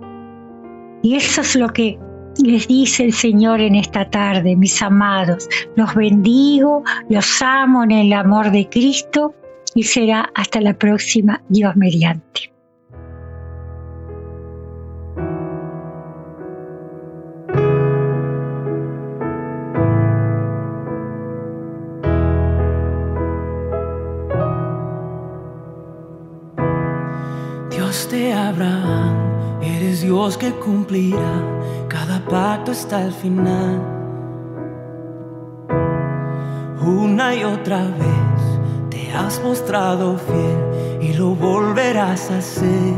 Y 1.02 1.16
eso 1.16 1.42
es 1.42 1.56
lo 1.56 1.70
que 1.70 1.98
les 2.44 2.68
dice 2.68 3.06
el 3.06 3.14
Señor 3.14 3.62
en 3.62 3.76
esta 3.76 4.10
tarde, 4.10 4.56
mis 4.56 4.82
amados. 4.82 5.48
Los 5.76 5.94
bendigo, 5.96 6.84
los 7.10 7.42
amo 7.42 7.84
en 7.84 7.92
el 7.92 8.14
amor 8.14 8.52
de 8.52 8.68
Cristo 8.70 9.34
y 9.76 9.84
será 9.84 10.30
hasta 10.36 10.62
la 10.62 10.74
próxima, 10.74 11.42
Dios 11.50 11.76
mediante. 11.76 12.52
Dios 27.90 28.08
de 28.12 28.32
Abraham, 28.34 29.16
eres 29.64 30.02
Dios 30.02 30.38
que 30.38 30.52
cumplirá 30.52 31.42
cada 31.88 32.24
pacto 32.24 32.72
hasta 32.72 33.04
el 33.04 33.12
final. 33.12 33.82
Una 36.86 37.34
y 37.34 37.44
otra 37.44 37.86
vez 37.86 38.92
te 38.92 39.12
has 39.12 39.44
mostrado 39.44 40.20
fiel 40.20 41.02
y 41.02 41.14
lo 41.14 41.34
volverás 41.34 42.30
a 42.30 42.38
hacer 42.38 42.94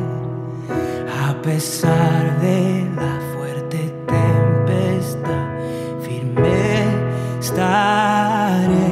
a 1.25 1.41
pesar 1.41 2.41
de 2.41 2.85
la 2.93 3.17
fuerte 3.33 3.93
tempestad. 4.07 5.47
Firme 6.01 6.83
estaré 7.39 8.91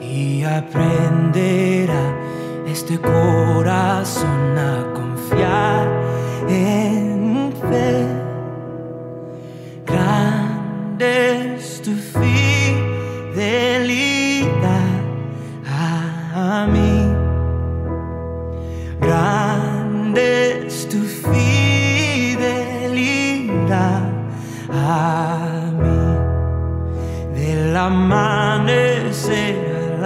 y 0.00 0.44
aprenderá 0.44 1.71
este 2.82 2.98
corazón 3.00 4.58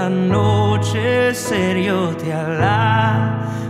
a 0.07 0.09
la 0.09 0.15
noche, 0.15 1.35
yo 1.85 2.15
te 2.17 2.33
alabaré. 2.33 3.67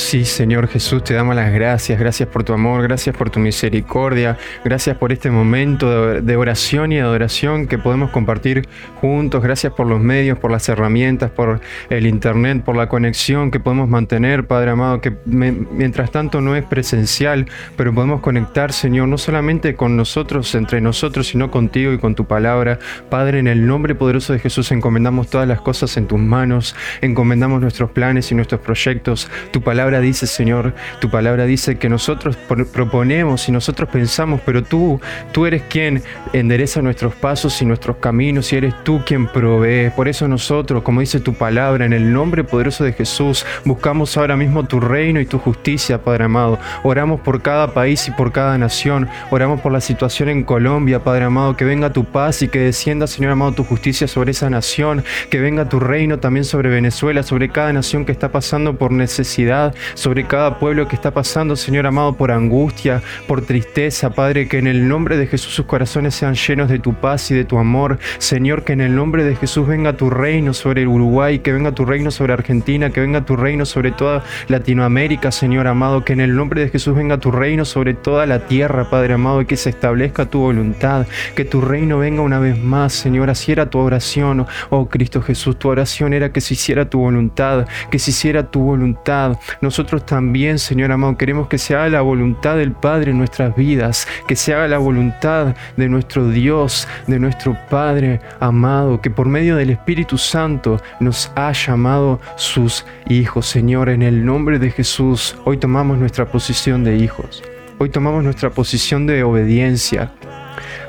Sí, 0.00 0.24
Señor 0.24 0.66
Jesús, 0.68 1.04
te 1.04 1.14
damos 1.14 1.36
las 1.36 1.52
gracias. 1.52 1.98
Gracias 1.98 2.28
por 2.28 2.42
tu 2.42 2.52
amor, 2.52 2.82
gracias 2.82 3.16
por 3.16 3.30
tu 3.30 3.38
misericordia, 3.38 4.38
gracias 4.64 4.96
por 4.96 5.12
este 5.12 5.30
momento 5.30 6.20
de, 6.20 6.36
oración 6.36 6.92
y 6.92 6.98
adoración 6.98 7.66
que 7.66 7.76
podemos 7.76 8.10
compartir 8.10 8.66
juntos. 9.00 9.42
Gracias 9.42 9.72
por 9.74 9.86
los 9.86 10.00
medios, 10.00 10.38
por 10.38 10.50
las 10.50 10.68
herramientas, 10.68 11.30
por 11.30 11.60
el 11.90 12.06
internet, 12.06 12.62
por 12.64 12.76
la 12.76 12.88
conexión 12.88 13.50
que 13.50 13.60
podemos 13.60 13.88
mantener, 13.88 14.46
Padre 14.46 14.70
amado, 14.70 15.00
que 15.00 15.12
mientras 15.26 16.10
tanto 16.10 16.40
no 16.40 16.56
es 16.56 16.64
presencial, 16.64 17.46
pero 17.76 17.94
podemos 17.94 18.20
conectar, 18.20 18.72
Señor, 18.72 19.08
no 19.08 19.18
solamente 19.18 19.74
con 19.74 19.96
nosotros, 19.96 20.54
entre 20.54 20.80
nosotros, 20.80 21.28
sino 21.28 21.50
contigo 21.50 21.92
y 21.92 21.98
con 21.98 22.14
tu 22.14 22.24
palabra. 22.24 22.78
Padre, 23.10 23.38
en 23.40 23.48
el 23.48 23.66
nombre 23.66 23.94
poderoso 23.94 24.32
de 24.32 24.38
Jesús 24.38 24.72
encomendamos 24.72 25.28
todas 25.28 25.46
las 25.46 25.60
cosas 25.60 25.96
en 25.96 26.06
tus 26.06 26.18
manos, 26.18 26.74
encomendamos 27.02 27.60
nuestros 27.60 27.90
planes 27.90 28.32
y 28.32 28.34
nuestros 28.34 28.60
proyectos. 28.60 29.30
Tu 29.50 29.60
palabra 29.60 29.89
dice, 29.98 30.28
Señor, 30.28 30.74
tu 31.00 31.10
palabra 31.10 31.46
dice 31.46 31.78
que 31.78 31.88
nosotros 31.88 32.36
pro- 32.36 32.66
proponemos 32.66 33.48
y 33.48 33.52
nosotros 33.52 33.88
pensamos, 33.88 34.40
pero 34.46 34.62
tú, 34.62 35.00
tú 35.32 35.46
eres 35.46 35.62
quien 35.62 36.04
endereza 36.32 36.82
nuestros 36.82 37.16
pasos 37.16 37.60
y 37.62 37.64
nuestros 37.64 37.96
caminos 37.96 38.52
y 38.52 38.56
eres 38.56 38.74
tú 38.84 39.02
quien 39.04 39.26
provee. 39.26 39.90
Por 39.96 40.06
eso 40.06 40.28
nosotros, 40.28 40.82
como 40.84 41.00
dice 41.00 41.18
tu 41.18 41.34
palabra, 41.34 41.86
en 41.86 41.92
el 41.92 42.12
nombre 42.12 42.44
poderoso 42.44 42.84
de 42.84 42.92
Jesús, 42.92 43.44
buscamos 43.64 44.16
ahora 44.16 44.36
mismo 44.36 44.66
tu 44.66 44.78
reino 44.78 45.18
y 45.20 45.26
tu 45.26 45.38
justicia, 45.38 46.02
Padre 46.04 46.24
amado. 46.24 46.58
Oramos 46.84 47.20
por 47.20 47.40
cada 47.42 47.72
país 47.72 48.06
y 48.06 48.10
por 48.10 48.30
cada 48.30 48.58
nación. 48.58 49.08
Oramos 49.30 49.60
por 49.60 49.72
la 49.72 49.80
situación 49.80 50.28
en 50.28 50.44
Colombia, 50.44 51.02
Padre 51.02 51.24
amado, 51.24 51.56
que 51.56 51.64
venga 51.64 51.90
tu 51.92 52.04
paz 52.04 52.42
y 52.42 52.48
que 52.48 52.58
descienda, 52.58 53.06
Señor 53.06 53.32
amado, 53.32 53.52
tu 53.52 53.64
justicia 53.64 54.06
sobre 54.06 54.32
esa 54.32 54.50
nación, 54.50 55.02
que 55.30 55.40
venga 55.40 55.68
tu 55.68 55.80
reino 55.80 56.18
también 56.18 56.44
sobre 56.44 56.68
Venezuela, 56.68 57.22
sobre 57.22 57.48
cada 57.48 57.72
nación 57.72 58.04
que 58.04 58.12
está 58.12 58.30
pasando 58.30 58.76
por 58.76 58.92
necesidad, 58.92 59.74
sobre 59.94 60.26
cada 60.26 60.58
pueblo 60.58 60.88
que 60.88 60.96
está 60.96 61.12
pasando, 61.12 61.56
Señor 61.56 61.86
amado, 61.86 62.14
por 62.14 62.30
angustia, 62.30 63.02
por 63.26 63.42
tristeza, 63.42 64.10
Padre, 64.10 64.48
que 64.48 64.58
en 64.58 64.66
el 64.66 64.88
nombre 64.88 65.16
de 65.16 65.26
Jesús 65.26 65.54
sus 65.54 65.66
corazones 65.66 66.14
sean 66.14 66.34
llenos 66.34 66.68
de 66.68 66.78
tu 66.78 66.94
paz 66.94 67.30
y 67.30 67.34
de 67.34 67.44
tu 67.44 67.58
amor. 67.58 67.98
Señor, 68.18 68.64
que 68.64 68.72
en 68.72 68.80
el 68.80 68.94
nombre 68.94 69.24
de 69.24 69.36
Jesús 69.36 69.66
venga 69.66 69.94
tu 69.94 70.10
reino 70.10 70.54
sobre 70.54 70.82
el 70.82 70.88
Uruguay, 70.88 71.40
que 71.40 71.52
venga 71.52 71.72
tu 71.72 71.84
reino 71.84 72.10
sobre 72.10 72.32
Argentina, 72.32 72.90
que 72.90 73.00
venga 73.00 73.24
tu 73.24 73.36
reino 73.36 73.64
sobre 73.64 73.92
toda 73.92 74.24
Latinoamérica, 74.48 75.32
Señor 75.32 75.66
amado, 75.66 76.04
que 76.04 76.12
en 76.12 76.20
el 76.20 76.34
nombre 76.34 76.62
de 76.62 76.68
Jesús 76.68 76.94
venga 76.94 77.18
tu 77.18 77.30
reino 77.30 77.64
sobre 77.64 77.94
toda 77.94 78.26
la 78.26 78.46
tierra, 78.46 78.90
Padre 78.90 79.14
amado, 79.14 79.40
y 79.42 79.46
que 79.46 79.56
se 79.56 79.70
establezca 79.70 80.26
tu 80.26 80.40
voluntad, 80.40 81.06
que 81.34 81.44
tu 81.44 81.60
reino 81.60 81.98
venga 81.98 82.22
una 82.22 82.38
vez 82.38 82.58
más, 82.58 82.92
Señor, 82.92 83.30
así 83.30 83.52
era 83.52 83.70
tu 83.70 83.78
oración, 83.78 84.46
oh 84.70 84.88
Cristo 84.88 85.22
Jesús, 85.22 85.58
tu 85.58 85.68
oración 85.68 86.12
era 86.12 86.32
que 86.32 86.40
se 86.40 86.54
hiciera 86.54 86.88
tu 86.88 86.98
voluntad, 86.98 87.66
que 87.90 87.98
se 87.98 88.10
hiciera 88.10 88.50
tu 88.50 88.60
voluntad. 88.60 89.38
Nosotros 89.60 90.06
también, 90.06 90.58
Señor 90.58 90.90
amado, 90.90 91.18
queremos 91.18 91.46
que 91.46 91.58
se 91.58 91.74
haga 91.74 91.90
la 91.90 92.00
voluntad 92.00 92.56
del 92.56 92.72
Padre 92.72 93.10
en 93.10 93.18
nuestras 93.18 93.54
vidas, 93.54 94.08
que 94.26 94.34
se 94.34 94.54
haga 94.54 94.66
la 94.68 94.78
voluntad 94.78 95.54
de 95.76 95.88
nuestro 95.88 96.28
Dios, 96.28 96.88
de 97.06 97.18
nuestro 97.18 97.54
Padre 97.68 98.20
amado, 98.40 99.02
que 99.02 99.10
por 99.10 99.28
medio 99.28 99.56
del 99.56 99.68
Espíritu 99.68 100.16
Santo 100.16 100.80
nos 100.98 101.30
ha 101.34 101.52
llamado 101.52 102.20
sus 102.36 102.86
hijos, 103.06 103.44
Señor, 103.46 103.90
en 103.90 104.02
el 104.02 104.24
nombre 104.24 104.58
de 104.58 104.70
Jesús. 104.70 105.36
Hoy 105.44 105.58
tomamos 105.58 105.98
nuestra 105.98 106.24
posición 106.24 106.82
de 106.82 106.96
hijos. 106.96 107.42
Hoy 107.76 107.90
tomamos 107.90 108.24
nuestra 108.24 108.48
posición 108.48 109.06
de 109.06 109.22
obediencia. 109.22 110.10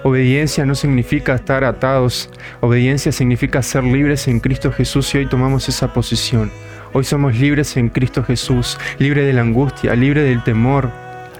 Obediencia 0.03 0.65
no 0.65 0.75
significa 0.75 1.36
estar 1.36 1.65
atados. 1.65 2.29
Obediencia 2.62 3.12
significa 3.12 3.62
ser 3.62 3.84
libres 3.84 4.29
en 4.29 4.39
Cristo 4.39 4.71
Jesús 4.71 5.13
y 5.13 5.19
hoy 5.19 5.27
tomamos 5.27 5.67
esa 5.67 5.93
posición. 5.93 6.51
Hoy 6.93 7.06
somos 7.06 7.38
libres 7.38 7.77
en 7.77 7.88
Cristo 7.88 8.21
Jesús, 8.21 8.77
libre 8.99 9.23
de 9.23 9.32
la 9.32 9.41
angustia, 9.41 9.95
libre 9.95 10.23
del 10.23 10.43
temor, 10.43 10.89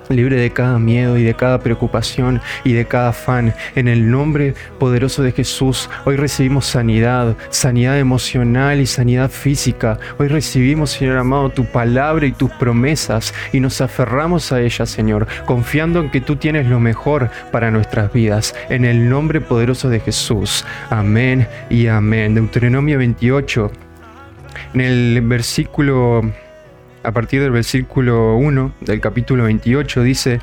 libre 0.08 0.38
de 0.38 0.52
cada 0.52 0.80
miedo 0.80 1.18
y 1.18 1.24
de 1.24 1.34
cada 1.34 1.60
preocupación 1.60 2.40
y 2.64 2.72
de 2.72 2.86
cada 2.86 3.10
afán. 3.10 3.54
En 3.76 3.90
el 3.90 4.10
nombre 4.10 4.54
poderoso 4.80 5.24
de 5.24 5.34
Jesús, 5.34 5.90
hoy 6.06 6.16
recibimos 6.16 6.68
sanidad, 6.68 7.36
sanidad 7.50 8.00
emocional 8.00 8.80
y 8.80 8.86
sanidad 8.86 9.30
física. 9.30 10.00
Hoy 10.18 10.30
recibimos, 10.30 10.92
Señor 10.92 11.18
amado, 11.18 11.50
tu 11.50 11.66
palabra 11.66 12.26
y 12.26 12.32
tus 12.32 12.52
promesas 12.52 13.34
y 13.52 13.60
nos 13.60 13.82
aferramos 13.82 14.54
a 14.54 14.62
ellas, 14.62 14.90
Señor, 14.90 15.28
confiando 15.46 16.00
en 16.00 16.12
que 16.12 16.22
tú 16.22 16.38
tienes 16.38 16.68
lo 16.68 16.80
mejor 16.80 17.30
para 17.52 17.72
nuestras 17.72 18.14
vidas. 18.14 18.56
En 18.70 18.86
el 18.86 19.10
nombre 19.10 19.42
poderoso 19.42 19.90
de 19.90 20.00
Jesús. 20.00 20.64
Amén 20.90 21.46
y 21.70 21.88
amén. 21.88 22.36
Deuteronomio 22.36 22.98
28. 23.00 23.91
En 24.74 24.82
el 24.82 25.22
versículo, 25.22 26.22
a 27.04 27.12
partir 27.12 27.42
del 27.42 27.52
versículo 27.52 28.38
1 28.38 28.74
del 28.82 29.02
capítulo 29.02 29.44
28, 29.44 30.04
dice, 30.04 30.40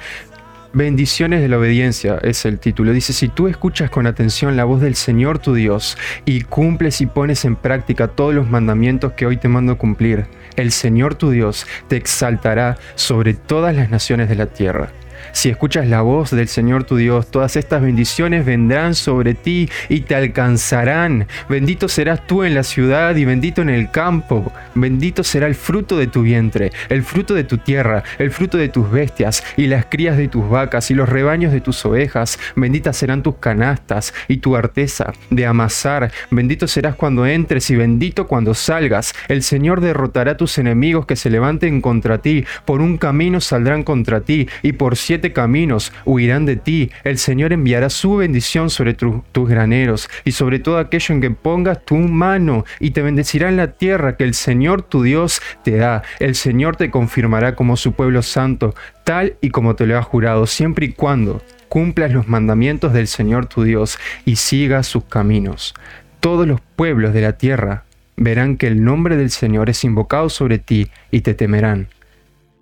Bendiciones 0.75 1.41
de 1.41 1.49
la 1.49 1.57
obediencia 1.57 2.19
es 2.23 2.45
el 2.45 2.59
título. 2.59 2.93
Dice, 2.93 3.15
si 3.15 3.29
tú 3.29 3.49
escuchas 3.49 3.91
con 3.91 4.07
atención 4.07 4.55
la 4.55 4.65
voz 4.65 4.83
del 4.83 4.97
Señor 4.97 5.39
tu 5.39 5.55
Dios 5.55 5.97
y 6.27 6.43
cumples 6.43 7.01
y 7.01 7.07
pones 7.07 7.47
en 7.47 7.57
práctica 7.57 8.09
todos 8.09 8.35
los 8.35 8.51
mandamientos 8.51 9.15
que 9.15 9.25
hoy 9.25 9.39
te 9.39 9.49
mando 9.49 9.79
cumplir, 9.79 10.27
el 10.57 10.71
Señor 10.73 11.15
tu 11.15 11.31
Dios 11.31 11.67
te 11.89 11.97
exaltará 11.97 12.77
sobre 12.97 13.33
todas 13.33 13.75
las 13.75 13.89
naciones 13.89 14.29
de 14.29 14.35
la 14.35 14.47
tierra. 14.47 14.91
Si 15.33 15.49
escuchas 15.49 15.87
la 15.87 16.03
voz 16.03 16.31
del 16.31 16.49
Señor 16.49 16.85
tu 16.85 16.97
Dios, 16.97 17.31
todas 17.31 17.57
estas 17.57 17.83
bendiciones 17.83 18.45
vendrán 18.45 18.95
sobre 18.95 19.35
ti 19.35 19.69
y 19.89 20.01
te 20.01 20.15
alcanzarán. 20.15 21.27
Bendito 21.49 21.89
serás 21.89 22.27
tú 22.27 22.45
en 22.45 22.55
la 22.55 22.63
ciudad 22.63 23.17
y 23.17 23.25
bendito 23.25 23.63
en 23.63 23.71
el 23.71 23.91
campo. 23.91 24.53
Bendito 24.75 25.23
será 25.23 25.47
el 25.47 25.55
fruto 25.55 25.97
de 25.97 26.07
tu 26.07 26.23
vientre, 26.23 26.73
el 26.89 27.03
fruto 27.03 27.35
de 27.35 27.45
tu 27.45 27.59
tierra, 27.59 28.03
el 28.19 28.31
fruto 28.31 28.59
de 28.59 28.69
tus 28.69 28.91
bestias 28.91 29.43
y 29.57 29.67
las 29.67 29.87
crías 29.87 30.17
de 30.17 30.29
tus 30.29 30.49
vacas 30.49 30.91
y 30.91 30.95
los 30.95 31.09
rebaños 31.09 31.53
de 31.53 31.61
tus 31.61 31.85
ovejas. 31.85 32.39
Benditas 32.57 32.97
serán 32.97 33.23
tus 33.23 33.37
canastas 33.37 34.15
y 34.29 34.39
tu 34.39 34.57
arteza 34.57 35.13
de 35.31 35.47
amasar. 35.47 36.11
Bendito 36.31 36.67
serás 36.67 36.95
cuando 36.95 37.27
entres 37.27 37.71
y 37.71 37.77
bendito 37.77 38.27
cuando 38.27 38.55
salgas. 38.55 39.15
El 39.29 39.43
Señor 39.43 39.81
derrotará 39.81 40.37
tus 40.37 40.59
enemigos 40.59 41.07
que 41.07 41.17
se 41.17 41.31
levanten 41.31 41.81
contra 41.81 42.19
ti. 42.19 42.45
Por 42.65 42.81
un 42.81 42.99
camino 42.99 43.41
saldrán 43.41 43.83
contra 43.83 44.21
ti 44.21 44.49
y 44.63 44.73
por 44.73 44.97
siete 45.09 45.33
caminos 45.33 45.91
huirán 46.05 46.45
de 46.45 46.57
ti. 46.57 46.91
El 47.03 47.17
Señor 47.17 47.55
enviará 47.55 47.89
su 47.89 48.17
bendición 48.17 48.69
sobre 48.69 48.93
tus 48.93 49.49
graneros 49.49 50.11
y 50.23 50.33
sobre 50.33 50.59
todo 50.59 50.77
aquello 50.77 51.15
en 51.15 51.23
que 51.23 51.31
pongas 51.31 51.83
tu 51.87 51.97
mano 51.97 52.67
y 52.79 52.91
te 52.91 53.01
bendecirá 53.01 53.49
en 53.49 53.57
la 53.57 53.73
tierra 53.73 54.19
que 54.19 54.25
el 54.25 54.35
Señor 54.35 54.83
tu 54.83 55.03
Dios 55.03 55.41
te 55.65 55.77
da. 55.77 56.03
El 56.19 56.35
Señor 56.35 56.77
te 56.77 56.91
confirmará 56.91 57.55
como 57.55 57.79
su 57.79 57.93
pueblo 57.93 58.21
santo, 58.21 58.75
tal 59.05 59.39
y 59.41 59.49
como 59.49 59.77
te 59.77 59.87
lo 59.87 59.97
ha 59.97 60.03
jurado, 60.03 60.47
siempre 60.47 60.85
y 60.85 60.93
cuando 60.93 61.43
cumplas 61.71 62.13
los 62.13 62.29
mandamientos 62.29 62.93
del 62.93 63.07
Señor 63.07 63.47
tu 63.47 63.63
Dios 63.63 63.99
y 64.27 64.37
sigas 64.37 64.87
sus 64.87 65.05
caminos. 65.05 65.73
Todos 66.21 66.47
los 66.47 66.61
pueblos 66.61 67.15
de 67.15 67.23
la 67.23 67.39
tierra 67.39 67.85
verán 68.17 68.59
que 68.59 68.67
el 68.67 68.85
nombre 68.85 69.17
del 69.17 69.31
Señor 69.31 69.71
es 69.71 69.85
invocado 69.85 70.29
sobre 70.29 70.59
ti 70.59 70.91
y 71.11 71.23
te 71.23 71.33
temerán 71.33 71.89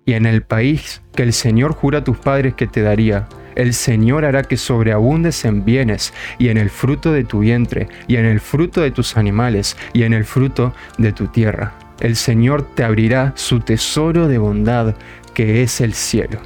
y 0.07 0.13
en 0.13 0.25
el 0.25 0.41
país 0.41 1.01
que 1.13 1.23
el 1.23 1.33
Señor 1.33 1.73
jura 1.73 1.99
a 1.99 2.03
tus 2.03 2.17
padres 2.17 2.53
que 2.53 2.65
te 2.65 2.81
daría, 2.81 3.27
el 3.55 3.73
Señor 3.73 4.23
hará 4.23 4.41
que 4.43 4.55
sobreabundes 4.55 5.43
en 5.43 5.65
bienes 5.65 6.13
y 6.39 6.47
en 6.47 6.57
el 6.57 6.69
fruto 6.69 7.11
de 7.11 7.25
tu 7.25 7.39
vientre 7.39 7.89
y 8.07 8.15
en 8.15 8.25
el 8.25 8.39
fruto 8.39 8.79
de 8.79 8.91
tus 8.91 9.17
animales 9.17 9.75
y 9.91 10.03
en 10.03 10.13
el 10.13 10.23
fruto 10.23 10.73
de 10.97 11.11
tu 11.11 11.27
tierra. 11.27 11.73
El 11.99 12.15
Señor 12.15 12.73
te 12.73 12.85
abrirá 12.85 13.33
su 13.35 13.59
tesoro 13.59 14.29
de 14.29 14.37
bondad 14.37 14.95
que 15.33 15.61
es 15.61 15.81
el 15.81 15.93
cielo 15.93 16.39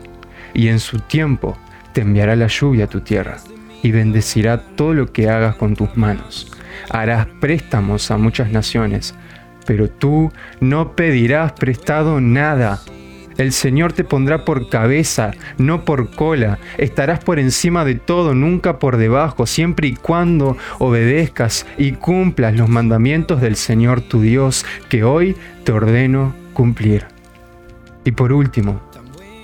y 0.56 0.70
en 0.70 0.80
su 0.80 1.00
tiempo 1.00 1.56
te 1.94 2.02
enviará 2.02 2.36
la 2.36 2.48
lluvia 2.48 2.86
a 2.86 2.90
tu 2.90 3.02
tierra 3.02 3.38
y 3.84 3.92
bendecirá 3.92 4.60
todo 4.76 4.96
lo 4.96 5.14
que 5.14 5.30
hagas 5.30 5.56
con 5.58 5.76
tus 5.76 5.96
manos. 5.96 6.52
Harás 6.90 7.28
préstamos 7.40 8.10
a 8.10 8.18
muchas 8.18 8.50
naciones, 8.50 9.14
pero 9.68 9.88
tú 9.88 10.32
no 10.60 10.96
pedirás 10.96 11.52
prestado 11.52 12.20
nada 12.20 12.80
el 13.42 13.52
Señor 13.52 13.94
te 13.94 14.04
pondrá 14.04 14.46
por 14.46 14.70
cabeza, 14.70 15.32
no 15.58 15.86
por 15.86 16.12
cola. 16.12 16.60
Estarás 16.78 17.24
por 17.24 17.40
encima 17.40 17.86
de 17.86 17.96
todo, 17.96 18.34
nunca 18.34 18.80
por 18.80 18.98
debajo, 18.98 19.46
siempre 19.46 19.88
y 19.88 19.96
cuando 19.96 20.58
obedezcas 20.80 21.66
y 21.78 21.94
cumplas 21.94 22.56
los 22.56 22.70
mandamientos 22.70 23.42
del 23.42 23.56
Señor 23.56 24.02
tu 24.02 24.22
Dios, 24.22 24.66
que 24.90 25.04
hoy 25.04 25.36
te 25.64 25.72
ordeno 25.72 26.34
cumplir. 26.54 27.06
Y 28.06 28.12
por 28.12 28.34
último, 28.34 28.82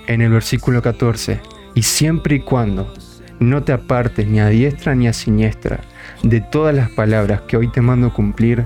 en 0.07 0.21
el 0.21 0.31
versículo 0.31 0.81
14, 0.81 1.39
y 1.75 1.83
siempre 1.83 2.37
y 2.37 2.39
cuando 2.39 2.93
no 3.39 3.63
te 3.63 3.71
apartes 3.71 4.27
ni 4.27 4.39
a 4.39 4.47
diestra 4.47 4.95
ni 4.95 5.07
a 5.07 5.13
siniestra 5.13 5.81
de 6.23 6.41
todas 6.41 6.75
las 6.75 6.89
palabras 6.89 7.41
que 7.41 7.57
hoy 7.57 7.67
te 7.67 7.81
mando 7.81 8.11
cumplir, 8.11 8.65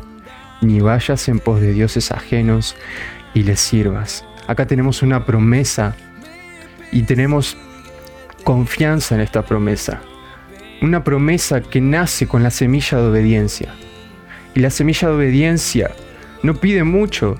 ni 0.62 0.80
vayas 0.80 1.28
en 1.28 1.40
pos 1.40 1.60
de 1.60 1.74
dioses 1.74 2.12
ajenos 2.12 2.76
y 3.34 3.44
les 3.44 3.60
sirvas 3.60 4.26
Acá 4.48 4.66
tenemos 4.66 5.02
una 5.02 5.26
promesa 5.26 5.96
y 6.92 7.04
tenemos 7.04 7.58
confianza 8.44 9.16
en 9.16 9.22
esta 9.22 9.44
promesa. 9.44 10.02
Una 10.82 11.04
promesa 11.04 11.62
que 11.62 11.80
nace 11.80 12.28
con 12.28 12.44
la 12.44 12.50
semilla 12.50 12.98
de 12.98 13.08
obediencia. 13.08 13.74
Y 14.54 14.60
la 14.60 14.70
semilla 14.70 15.08
de 15.08 15.16
obediencia 15.16 15.92
no 16.44 16.56
pide 16.56 16.84
mucho. 16.84 17.38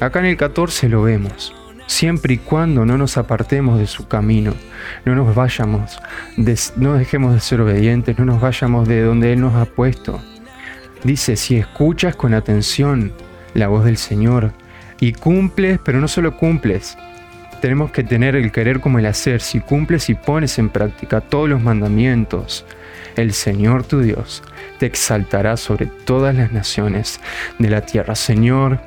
Acá 0.00 0.20
en 0.20 0.26
el 0.26 0.36
14 0.36 0.88
lo 0.88 1.02
vemos. 1.02 1.54
Siempre 1.86 2.34
y 2.34 2.38
cuando 2.38 2.86
no 2.86 2.96
nos 2.96 3.18
apartemos 3.18 3.78
de 3.78 3.86
su 3.86 4.08
camino, 4.08 4.54
no 5.04 5.14
nos 5.14 5.34
vayamos, 5.34 5.98
no 6.76 6.94
dejemos 6.94 7.34
de 7.34 7.40
ser 7.40 7.60
obedientes, 7.60 8.18
no 8.18 8.24
nos 8.24 8.40
vayamos 8.40 8.88
de 8.88 9.02
donde 9.02 9.34
Él 9.34 9.40
nos 9.40 9.54
ha 9.54 9.66
puesto. 9.66 10.20
Dice, 11.02 11.36
si 11.36 11.56
escuchas 11.56 12.16
con 12.16 12.32
atención 12.32 13.12
la 13.52 13.68
voz 13.68 13.84
del 13.84 13.98
Señor, 13.98 14.52
y 15.04 15.12
cumples, 15.12 15.78
pero 15.84 16.00
no 16.00 16.08
solo 16.08 16.34
cumples. 16.34 16.96
Tenemos 17.60 17.90
que 17.90 18.02
tener 18.02 18.36
el 18.36 18.50
querer 18.50 18.80
como 18.80 18.98
el 18.98 19.04
hacer. 19.04 19.42
Si 19.42 19.60
cumples 19.60 20.08
y 20.08 20.14
pones 20.14 20.58
en 20.58 20.70
práctica 20.70 21.20
todos 21.20 21.46
los 21.46 21.62
mandamientos, 21.62 22.64
el 23.14 23.34
Señor 23.34 23.84
tu 23.84 24.00
Dios 24.00 24.42
te 24.78 24.86
exaltará 24.86 25.58
sobre 25.58 25.86
todas 25.86 26.34
las 26.34 26.52
naciones 26.52 27.20
de 27.58 27.68
la 27.68 27.82
tierra. 27.82 28.14
Señor, 28.14 28.80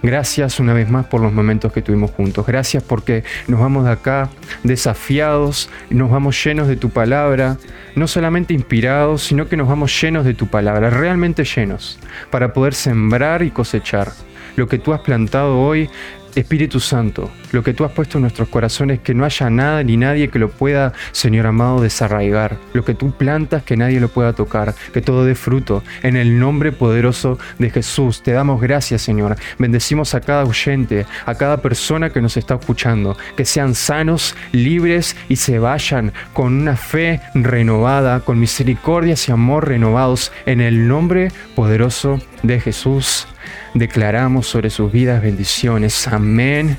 Gracias 0.00 0.60
una 0.60 0.74
vez 0.74 0.88
más 0.88 1.06
por 1.06 1.20
los 1.20 1.32
momentos 1.32 1.72
que 1.72 1.82
tuvimos 1.82 2.12
juntos. 2.12 2.46
Gracias 2.46 2.84
porque 2.84 3.24
nos 3.48 3.58
vamos 3.58 3.84
de 3.84 3.90
acá 3.90 4.28
desafiados, 4.62 5.68
nos 5.90 6.08
vamos 6.08 6.44
llenos 6.44 6.68
de 6.68 6.76
tu 6.76 6.90
palabra, 6.90 7.56
no 7.96 8.06
solamente 8.06 8.54
inspirados, 8.54 9.24
sino 9.24 9.48
que 9.48 9.56
nos 9.56 9.66
vamos 9.66 10.00
llenos 10.00 10.24
de 10.24 10.34
tu 10.34 10.46
palabra, 10.46 10.88
realmente 10.88 11.42
llenos, 11.42 11.98
para 12.30 12.52
poder 12.52 12.74
sembrar 12.74 13.42
y 13.42 13.50
cosechar 13.50 14.12
lo 14.58 14.68
que 14.68 14.78
tú 14.78 14.92
has 14.92 15.00
plantado 15.00 15.60
hoy, 15.60 15.88
Espíritu 16.34 16.80
Santo, 16.80 17.30
lo 17.52 17.62
que 17.62 17.74
tú 17.74 17.84
has 17.84 17.92
puesto 17.92 18.18
en 18.18 18.22
nuestros 18.22 18.48
corazones, 18.48 19.00
que 19.00 19.14
no 19.14 19.24
haya 19.24 19.50
nada 19.50 19.82
ni 19.82 19.96
nadie 19.96 20.28
que 20.28 20.38
lo 20.38 20.50
pueda, 20.50 20.92
Señor 21.12 21.46
amado, 21.46 21.80
desarraigar. 21.80 22.56
Lo 22.72 22.84
que 22.84 22.94
tú 22.94 23.12
plantas, 23.12 23.62
que 23.62 23.76
nadie 23.76 24.00
lo 24.00 24.08
pueda 24.08 24.32
tocar, 24.32 24.74
que 24.92 25.00
todo 25.00 25.24
dé 25.24 25.34
fruto. 25.34 25.82
En 26.02 26.16
el 26.16 26.38
nombre 26.38 26.72
poderoso 26.72 27.38
de 27.58 27.70
Jesús, 27.70 28.22
te 28.22 28.32
damos 28.32 28.60
gracias, 28.60 29.02
Señor. 29.02 29.36
Bendecimos 29.58 30.14
a 30.14 30.20
cada 30.20 30.44
oyente, 30.44 31.06
a 31.26 31.34
cada 31.34 31.58
persona 31.58 32.10
que 32.10 32.20
nos 32.20 32.36
está 32.36 32.54
escuchando, 32.54 33.16
que 33.36 33.44
sean 33.44 33.74
sanos, 33.74 34.34
libres 34.52 35.16
y 35.28 35.36
se 35.36 35.58
vayan 35.58 36.12
con 36.32 36.52
una 36.54 36.76
fe 36.76 37.20
renovada, 37.34 38.20
con 38.20 38.38
misericordias 38.38 39.28
y 39.28 39.32
amor 39.32 39.68
renovados, 39.68 40.32
en 40.46 40.60
el 40.60 40.88
nombre 40.88 41.32
poderoso 41.54 42.20
de 42.42 42.60
Jesús 42.60 43.26
declaramos 43.74 44.46
sobre 44.46 44.70
sus 44.70 44.90
vidas 44.90 45.22
bendiciones. 45.22 45.94
Amén 46.28 46.76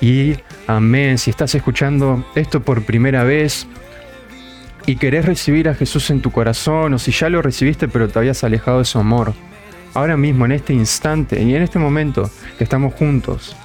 y 0.00 0.34
amén. 0.66 1.18
Si 1.18 1.30
estás 1.30 1.54
escuchando 1.54 2.26
esto 2.34 2.62
por 2.62 2.82
primera 2.82 3.22
vez 3.22 3.68
y 4.86 4.96
querés 4.96 5.24
recibir 5.24 5.68
a 5.68 5.74
Jesús 5.76 6.10
en 6.10 6.20
tu 6.20 6.32
corazón, 6.32 6.94
o 6.94 6.98
si 6.98 7.12
ya 7.12 7.28
lo 7.28 7.40
recibiste 7.40 7.86
pero 7.86 8.08
te 8.08 8.18
habías 8.18 8.42
alejado 8.42 8.80
de 8.80 8.84
su 8.84 8.98
amor, 8.98 9.34
ahora 9.94 10.16
mismo, 10.16 10.46
en 10.46 10.52
este 10.52 10.72
instante 10.72 11.40
y 11.40 11.54
en 11.54 11.62
este 11.62 11.78
momento 11.78 12.28
que 12.58 12.64
estamos 12.64 12.92
juntos, 12.94 13.56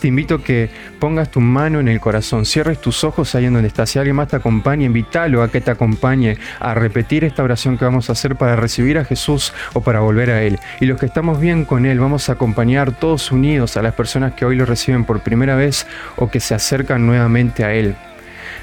te 0.00 0.08
invito 0.08 0.36
a 0.36 0.42
que 0.42 0.70
pongas 0.98 1.30
tu 1.30 1.40
mano 1.40 1.80
en 1.80 1.88
el 1.88 2.00
corazón, 2.00 2.44
cierres 2.44 2.80
tus 2.80 3.04
ojos 3.04 3.34
ahí 3.34 3.46
en 3.46 3.54
donde 3.54 3.68
estás. 3.68 3.90
Si 3.90 3.98
alguien 3.98 4.16
más 4.16 4.28
te 4.28 4.36
acompaña, 4.36 4.86
invítalo 4.86 5.42
a 5.42 5.50
que 5.50 5.60
te 5.60 5.70
acompañe 5.70 6.38
a 6.60 6.74
repetir 6.74 7.24
esta 7.24 7.42
oración 7.42 7.78
que 7.78 7.84
vamos 7.84 8.08
a 8.08 8.12
hacer 8.12 8.36
para 8.36 8.56
recibir 8.56 8.98
a 8.98 9.04
Jesús 9.04 9.52
o 9.72 9.80
para 9.80 10.00
volver 10.00 10.30
a 10.30 10.42
Él. 10.42 10.58
Y 10.80 10.86
los 10.86 10.98
que 10.98 11.06
estamos 11.06 11.40
bien 11.40 11.64
con 11.64 11.86
Él, 11.86 12.00
vamos 12.00 12.28
a 12.28 12.32
acompañar 12.32 12.98
todos 12.98 13.32
unidos 13.32 13.76
a 13.76 13.82
las 13.82 13.94
personas 13.94 14.34
que 14.34 14.44
hoy 14.44 14.56
lo 14.56 14.66
reciben 14.66 15.04
por 15.04 15.20
primera 15.20 15.56
vez 15.56 15.86
o 16.16 16.30
que 16.30 16.40
se 16.40 16.54
acercan 16.54 17.06
nuevamente 17.06 17.64
a 17.64 17.72
Él. 17.72 17.96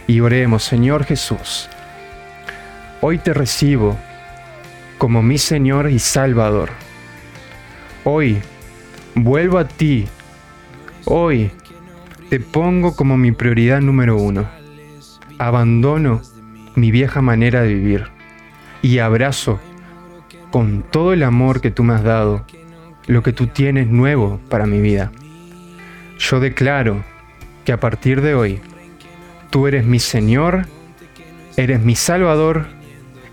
Y 0.08 0.20
oremos, 0.20 0.64
Señor 0.64 1.06
Jesús, 1.06 1.70
hoy 3.02 3.18
te 3.18 3.34
recibo 3.34 3.98
como 4.98 5.22
mi 5.22 5.38
Señor 5.38 5.90
y 5.90 6.00
Salvador. 6.00 6.70
Hoy 8.04 8.42
vuelvo 9.16 9.58
a 9.58 9.68
ti 9.68 10.08
Hoy 11.08 11.52
te 12.32 12.40
pongo 12.40 12.96
como 12.96 13.16
mi 13.16 13.32
prioridad 13.32 13.80
número 13.80 14.18
uno. 14.18 14.50
Abandono 15.38 16.22
mi 16.74 16.90
vieja 16.90 17.22
manera 17.22 17.62
de 17.62 17.76
vivir 17.76 18.08
y 18.82 18.98
abrazo 18.98 19.60
con 20.50 20.84
todo 20.90 21.14
el 21.14 21.22
amor 21.22 21.62
que 21.62 21.70
tú 21.70 21.84
me 21.84 21.94
has 21.94 22.04
dado 22.04 22.44
lo 23.06 23.22
que 23.22 23.34
tú 23.34 23.46
tienes 23.46 23.88
nuevo 23.88 24.40
para 24.50 24.66
mi 24.66 24.82
vida. 24.82 25.12
Yo 26.18 26.40
declaro 26.40 27.04
que 27.66 27.72
a 27.72 27.80
partir 27.80 28.22
de 28.22 28.34
hoy 28.34 28.60
tú 29.52 29.68
eres 29.68 29.86
mi 29.86 30.00
Señor, 30.00 30.66
eres 31.56 31.82
mi 31.82 31.96
Salvador, 31.96 32.66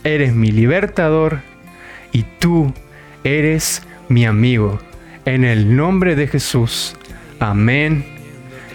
eres 0.04 0.34
mi 0.34 0.50
libertador 0.50 1.38
y 2.12 2.24
tú 2.38 2.74
eres 3.24 3.82
mi 4.10 4.26
amigo. 4.26 4.78
En 5.24 5.44
el 5.44 5.74
nombre 5.74 6.16
de 6.16 6.26
Jesús. 6.26 6.96
Amén 7.42 8.04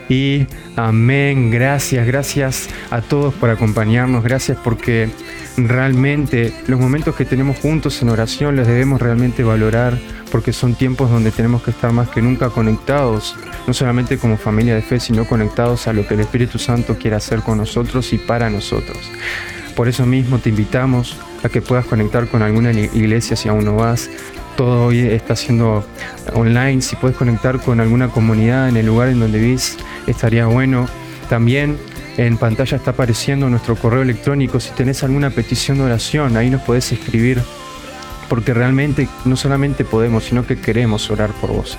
y 0.10 0.46
amén. 0.76 1.52
Gracias, 1.52 2.06
gracias 2.06 2.68
a 2.92 3.00
todos 3.02 3.34
por 3.34 3.50
acompañarnos. 3.50 4.26
Gracias 4.26 4.58
porque 4.62 5.10
realmente 5.56 6.54
los 6.68 6.78
momentos 6.78 7.16
que 7.16 7.24
tenemos 7.24 7.58
juntos 7.60 8.02
en 8.02 8.10
oración 8.10 8.58
los 8.58 8.68
debemos 8.68 9.02
realmente 9.02 9.46
valorar 9.46 9.98
porque 10.34 10.52
son 10.52 10.76
tiempos 10.76 11.10
donde 11.10 11.32
tenemos 11.32 11.64
que 11.64 11.72
estar 11.72 11.94
más 11.94 12.10
que 12.10 12.22
nunca 12.22 12.50
conectados, 12.50 13.38
no 13.68 13.74
solamente 13.74 14.18
como 14.18 14.36
familia 14.36 14.76
de 14.76 14.82
fe, 14.82 15.00
sino 15.00 15.26
conectados 15.26 15.88
a 15.88 15.94
lo 15.94 16.06
que 16.06 16.16
el 16.16 16.20
Espíritu 16.20 16.60
Santo 16.60 16.98
quiere 16.98 17.16
hacer 17.16 17.40
con 17.40 17.60
nosotros 17.60 18.12
y 18.12 18.18
para 18.18 18.50
nosotros. 18.50 18.98
Por 19.78 19.88
eso 19.88 20.06
mismo 20.06 20.40
te 20.40 20.50
invitamos 20.50 21.16
a 21.42 21.48
que 21.48 21.62
puedas 21.62 21.86
conectar 21.86 22.28
con 22.28 22.42
alguna 22.42 22.72
iglesia 22.74 23.38
si 23.38 23.48
aún 23.48 23.64
no 23.64 23.76
vas. 23.78 24.10
Todo 24.58 24.88
hoy 24.88 25.02
está 25.02 25.36
siendo 25.36 25.86
online. 26.34 26.82
Si 26.82 26.96
puedes 26.96 27.16
conectar 27.16 27.60
con 27.60 27.80
alguna 27.80 28.10
comunidad 28.10 28.68
en 28.68 28.76
el 28.76 28.88
lugar 28.88 29.10
en 29.10 29.20
donde 29.20 29.38
vivís, 29.38 29.78
estaría 30.08 30.48
bueno. 30.48 30.88
También 31.30 31.78
en 32.18 32.38
pantalla 32.38 32.78
está 32.78 32.90
apareciendo 32.90 33.52
nuestro 33.52 33.76
correo 33.76 34.02
electrónico. 34.02 34.60
Si 34.60 34.72
tenés 34.72 35.04
alguna 35.04 35.30
petición 35.30 35.78
de 35.78 35.84
oración, 35.84 36.38
ahí 36.38 36.50
nos 36.50 36.64
podés 36.64 36.92
escribir. 36.92 37.40
Porque 38.30 38.56
realmente 38.56 39.08
no 39.26 39.36
solamente 39.36 39.86
podemos, 39.86 40.24
sino 40.24 40.46
que 40.46 40.60
queremos 40.60 41.12
orar 41.12 41.30
por 41.34 41.52
vos. 41.52 41.78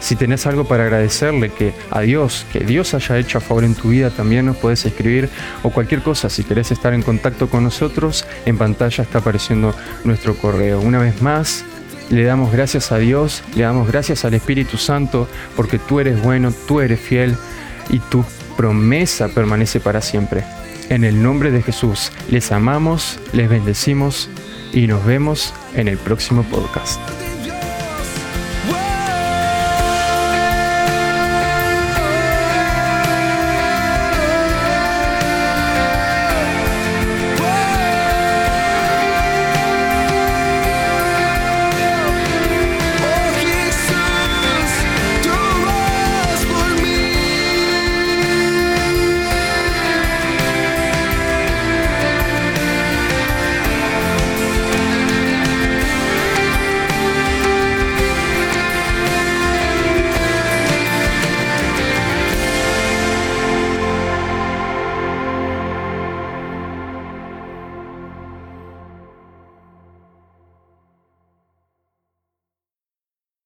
Si 0.00 0.14
tenés 0.14 0.46
algo 0.46 0.64
para 0.64 0.84
agradecerle 0.84 1.48
que 1.48 1.72
a 1.90 2.02
Dios, 2.02 2.44
que 2.52 2.60
Dios 2.60 2.92
haya 2.92 3.16
hecho 3.16 3.38
a 3.38 3.40
favor 3.40 3.64
en 3.64 3.74
tu 3.74 3.88
vida, 3.88 4.10
también 4.10 4.44
nos 4.44 4.58
puedes 4.58 4.84
escribir 4.84 5.30
o 5.62 5.70
cualquier 5.70 6.02
cosa. 6.02 6.28
Si 6.28 6.44
querés 6.44 6.70
estar 6.72 6.92
en 6.92 7.00
contacto 7.00 7.48
con 7.48 7.64
nosotros, 7.64 8.26
en 8.44 8.58
pantalla 8.58 9.02
está 9.02 9.20
apareciendo 9.20 9.74
nuestro 10.04 10.34
correo. 10.34 10.80
Una 10.80 10.98
vez 10.98 11.22
más, 11.22 11.64
le 12.10 12.24
damos 12.24 12.52
gracias 12.52 12.92
a 12.92 12.98
Dios, 12.98 13.42
le 13.54 13.62
damos 13.62 13.88
gracias 13.88 14.24
al 14.24 14.34
Espíritu 14.34 14.76
Santo, 14.76 15.28
porque 15.56 15.78
tú 15.78 16.00
eres 16.00 16.22
bueno, 16.22 16.52
tú 16.66 16.80
eres 16.80 17.00
fiel 17.00 17.36
y 17.90 17.98
tu 17.98 18.24
promesa 18.56 19.28
permanece 19.28 19.80
para 19.80 20.00
siempre. 20.00 20.44
En 20.88 21.04
el 21.04 21.22
nombre 21.22 21.50
de 21.50 21.62
Jesús, 21.62 22.12
les 22.30 22.50
amamos, 22.50 23.18
les 23.32 23.48
bendecimos 23.48 24.30
y 24.72 24.86
nos 24.86 25.04
vemos 25.04 25.52
en 25.74 25.88
el 25.88 25.98
próximo 25.98 26.42
podcast. 26.44 27.00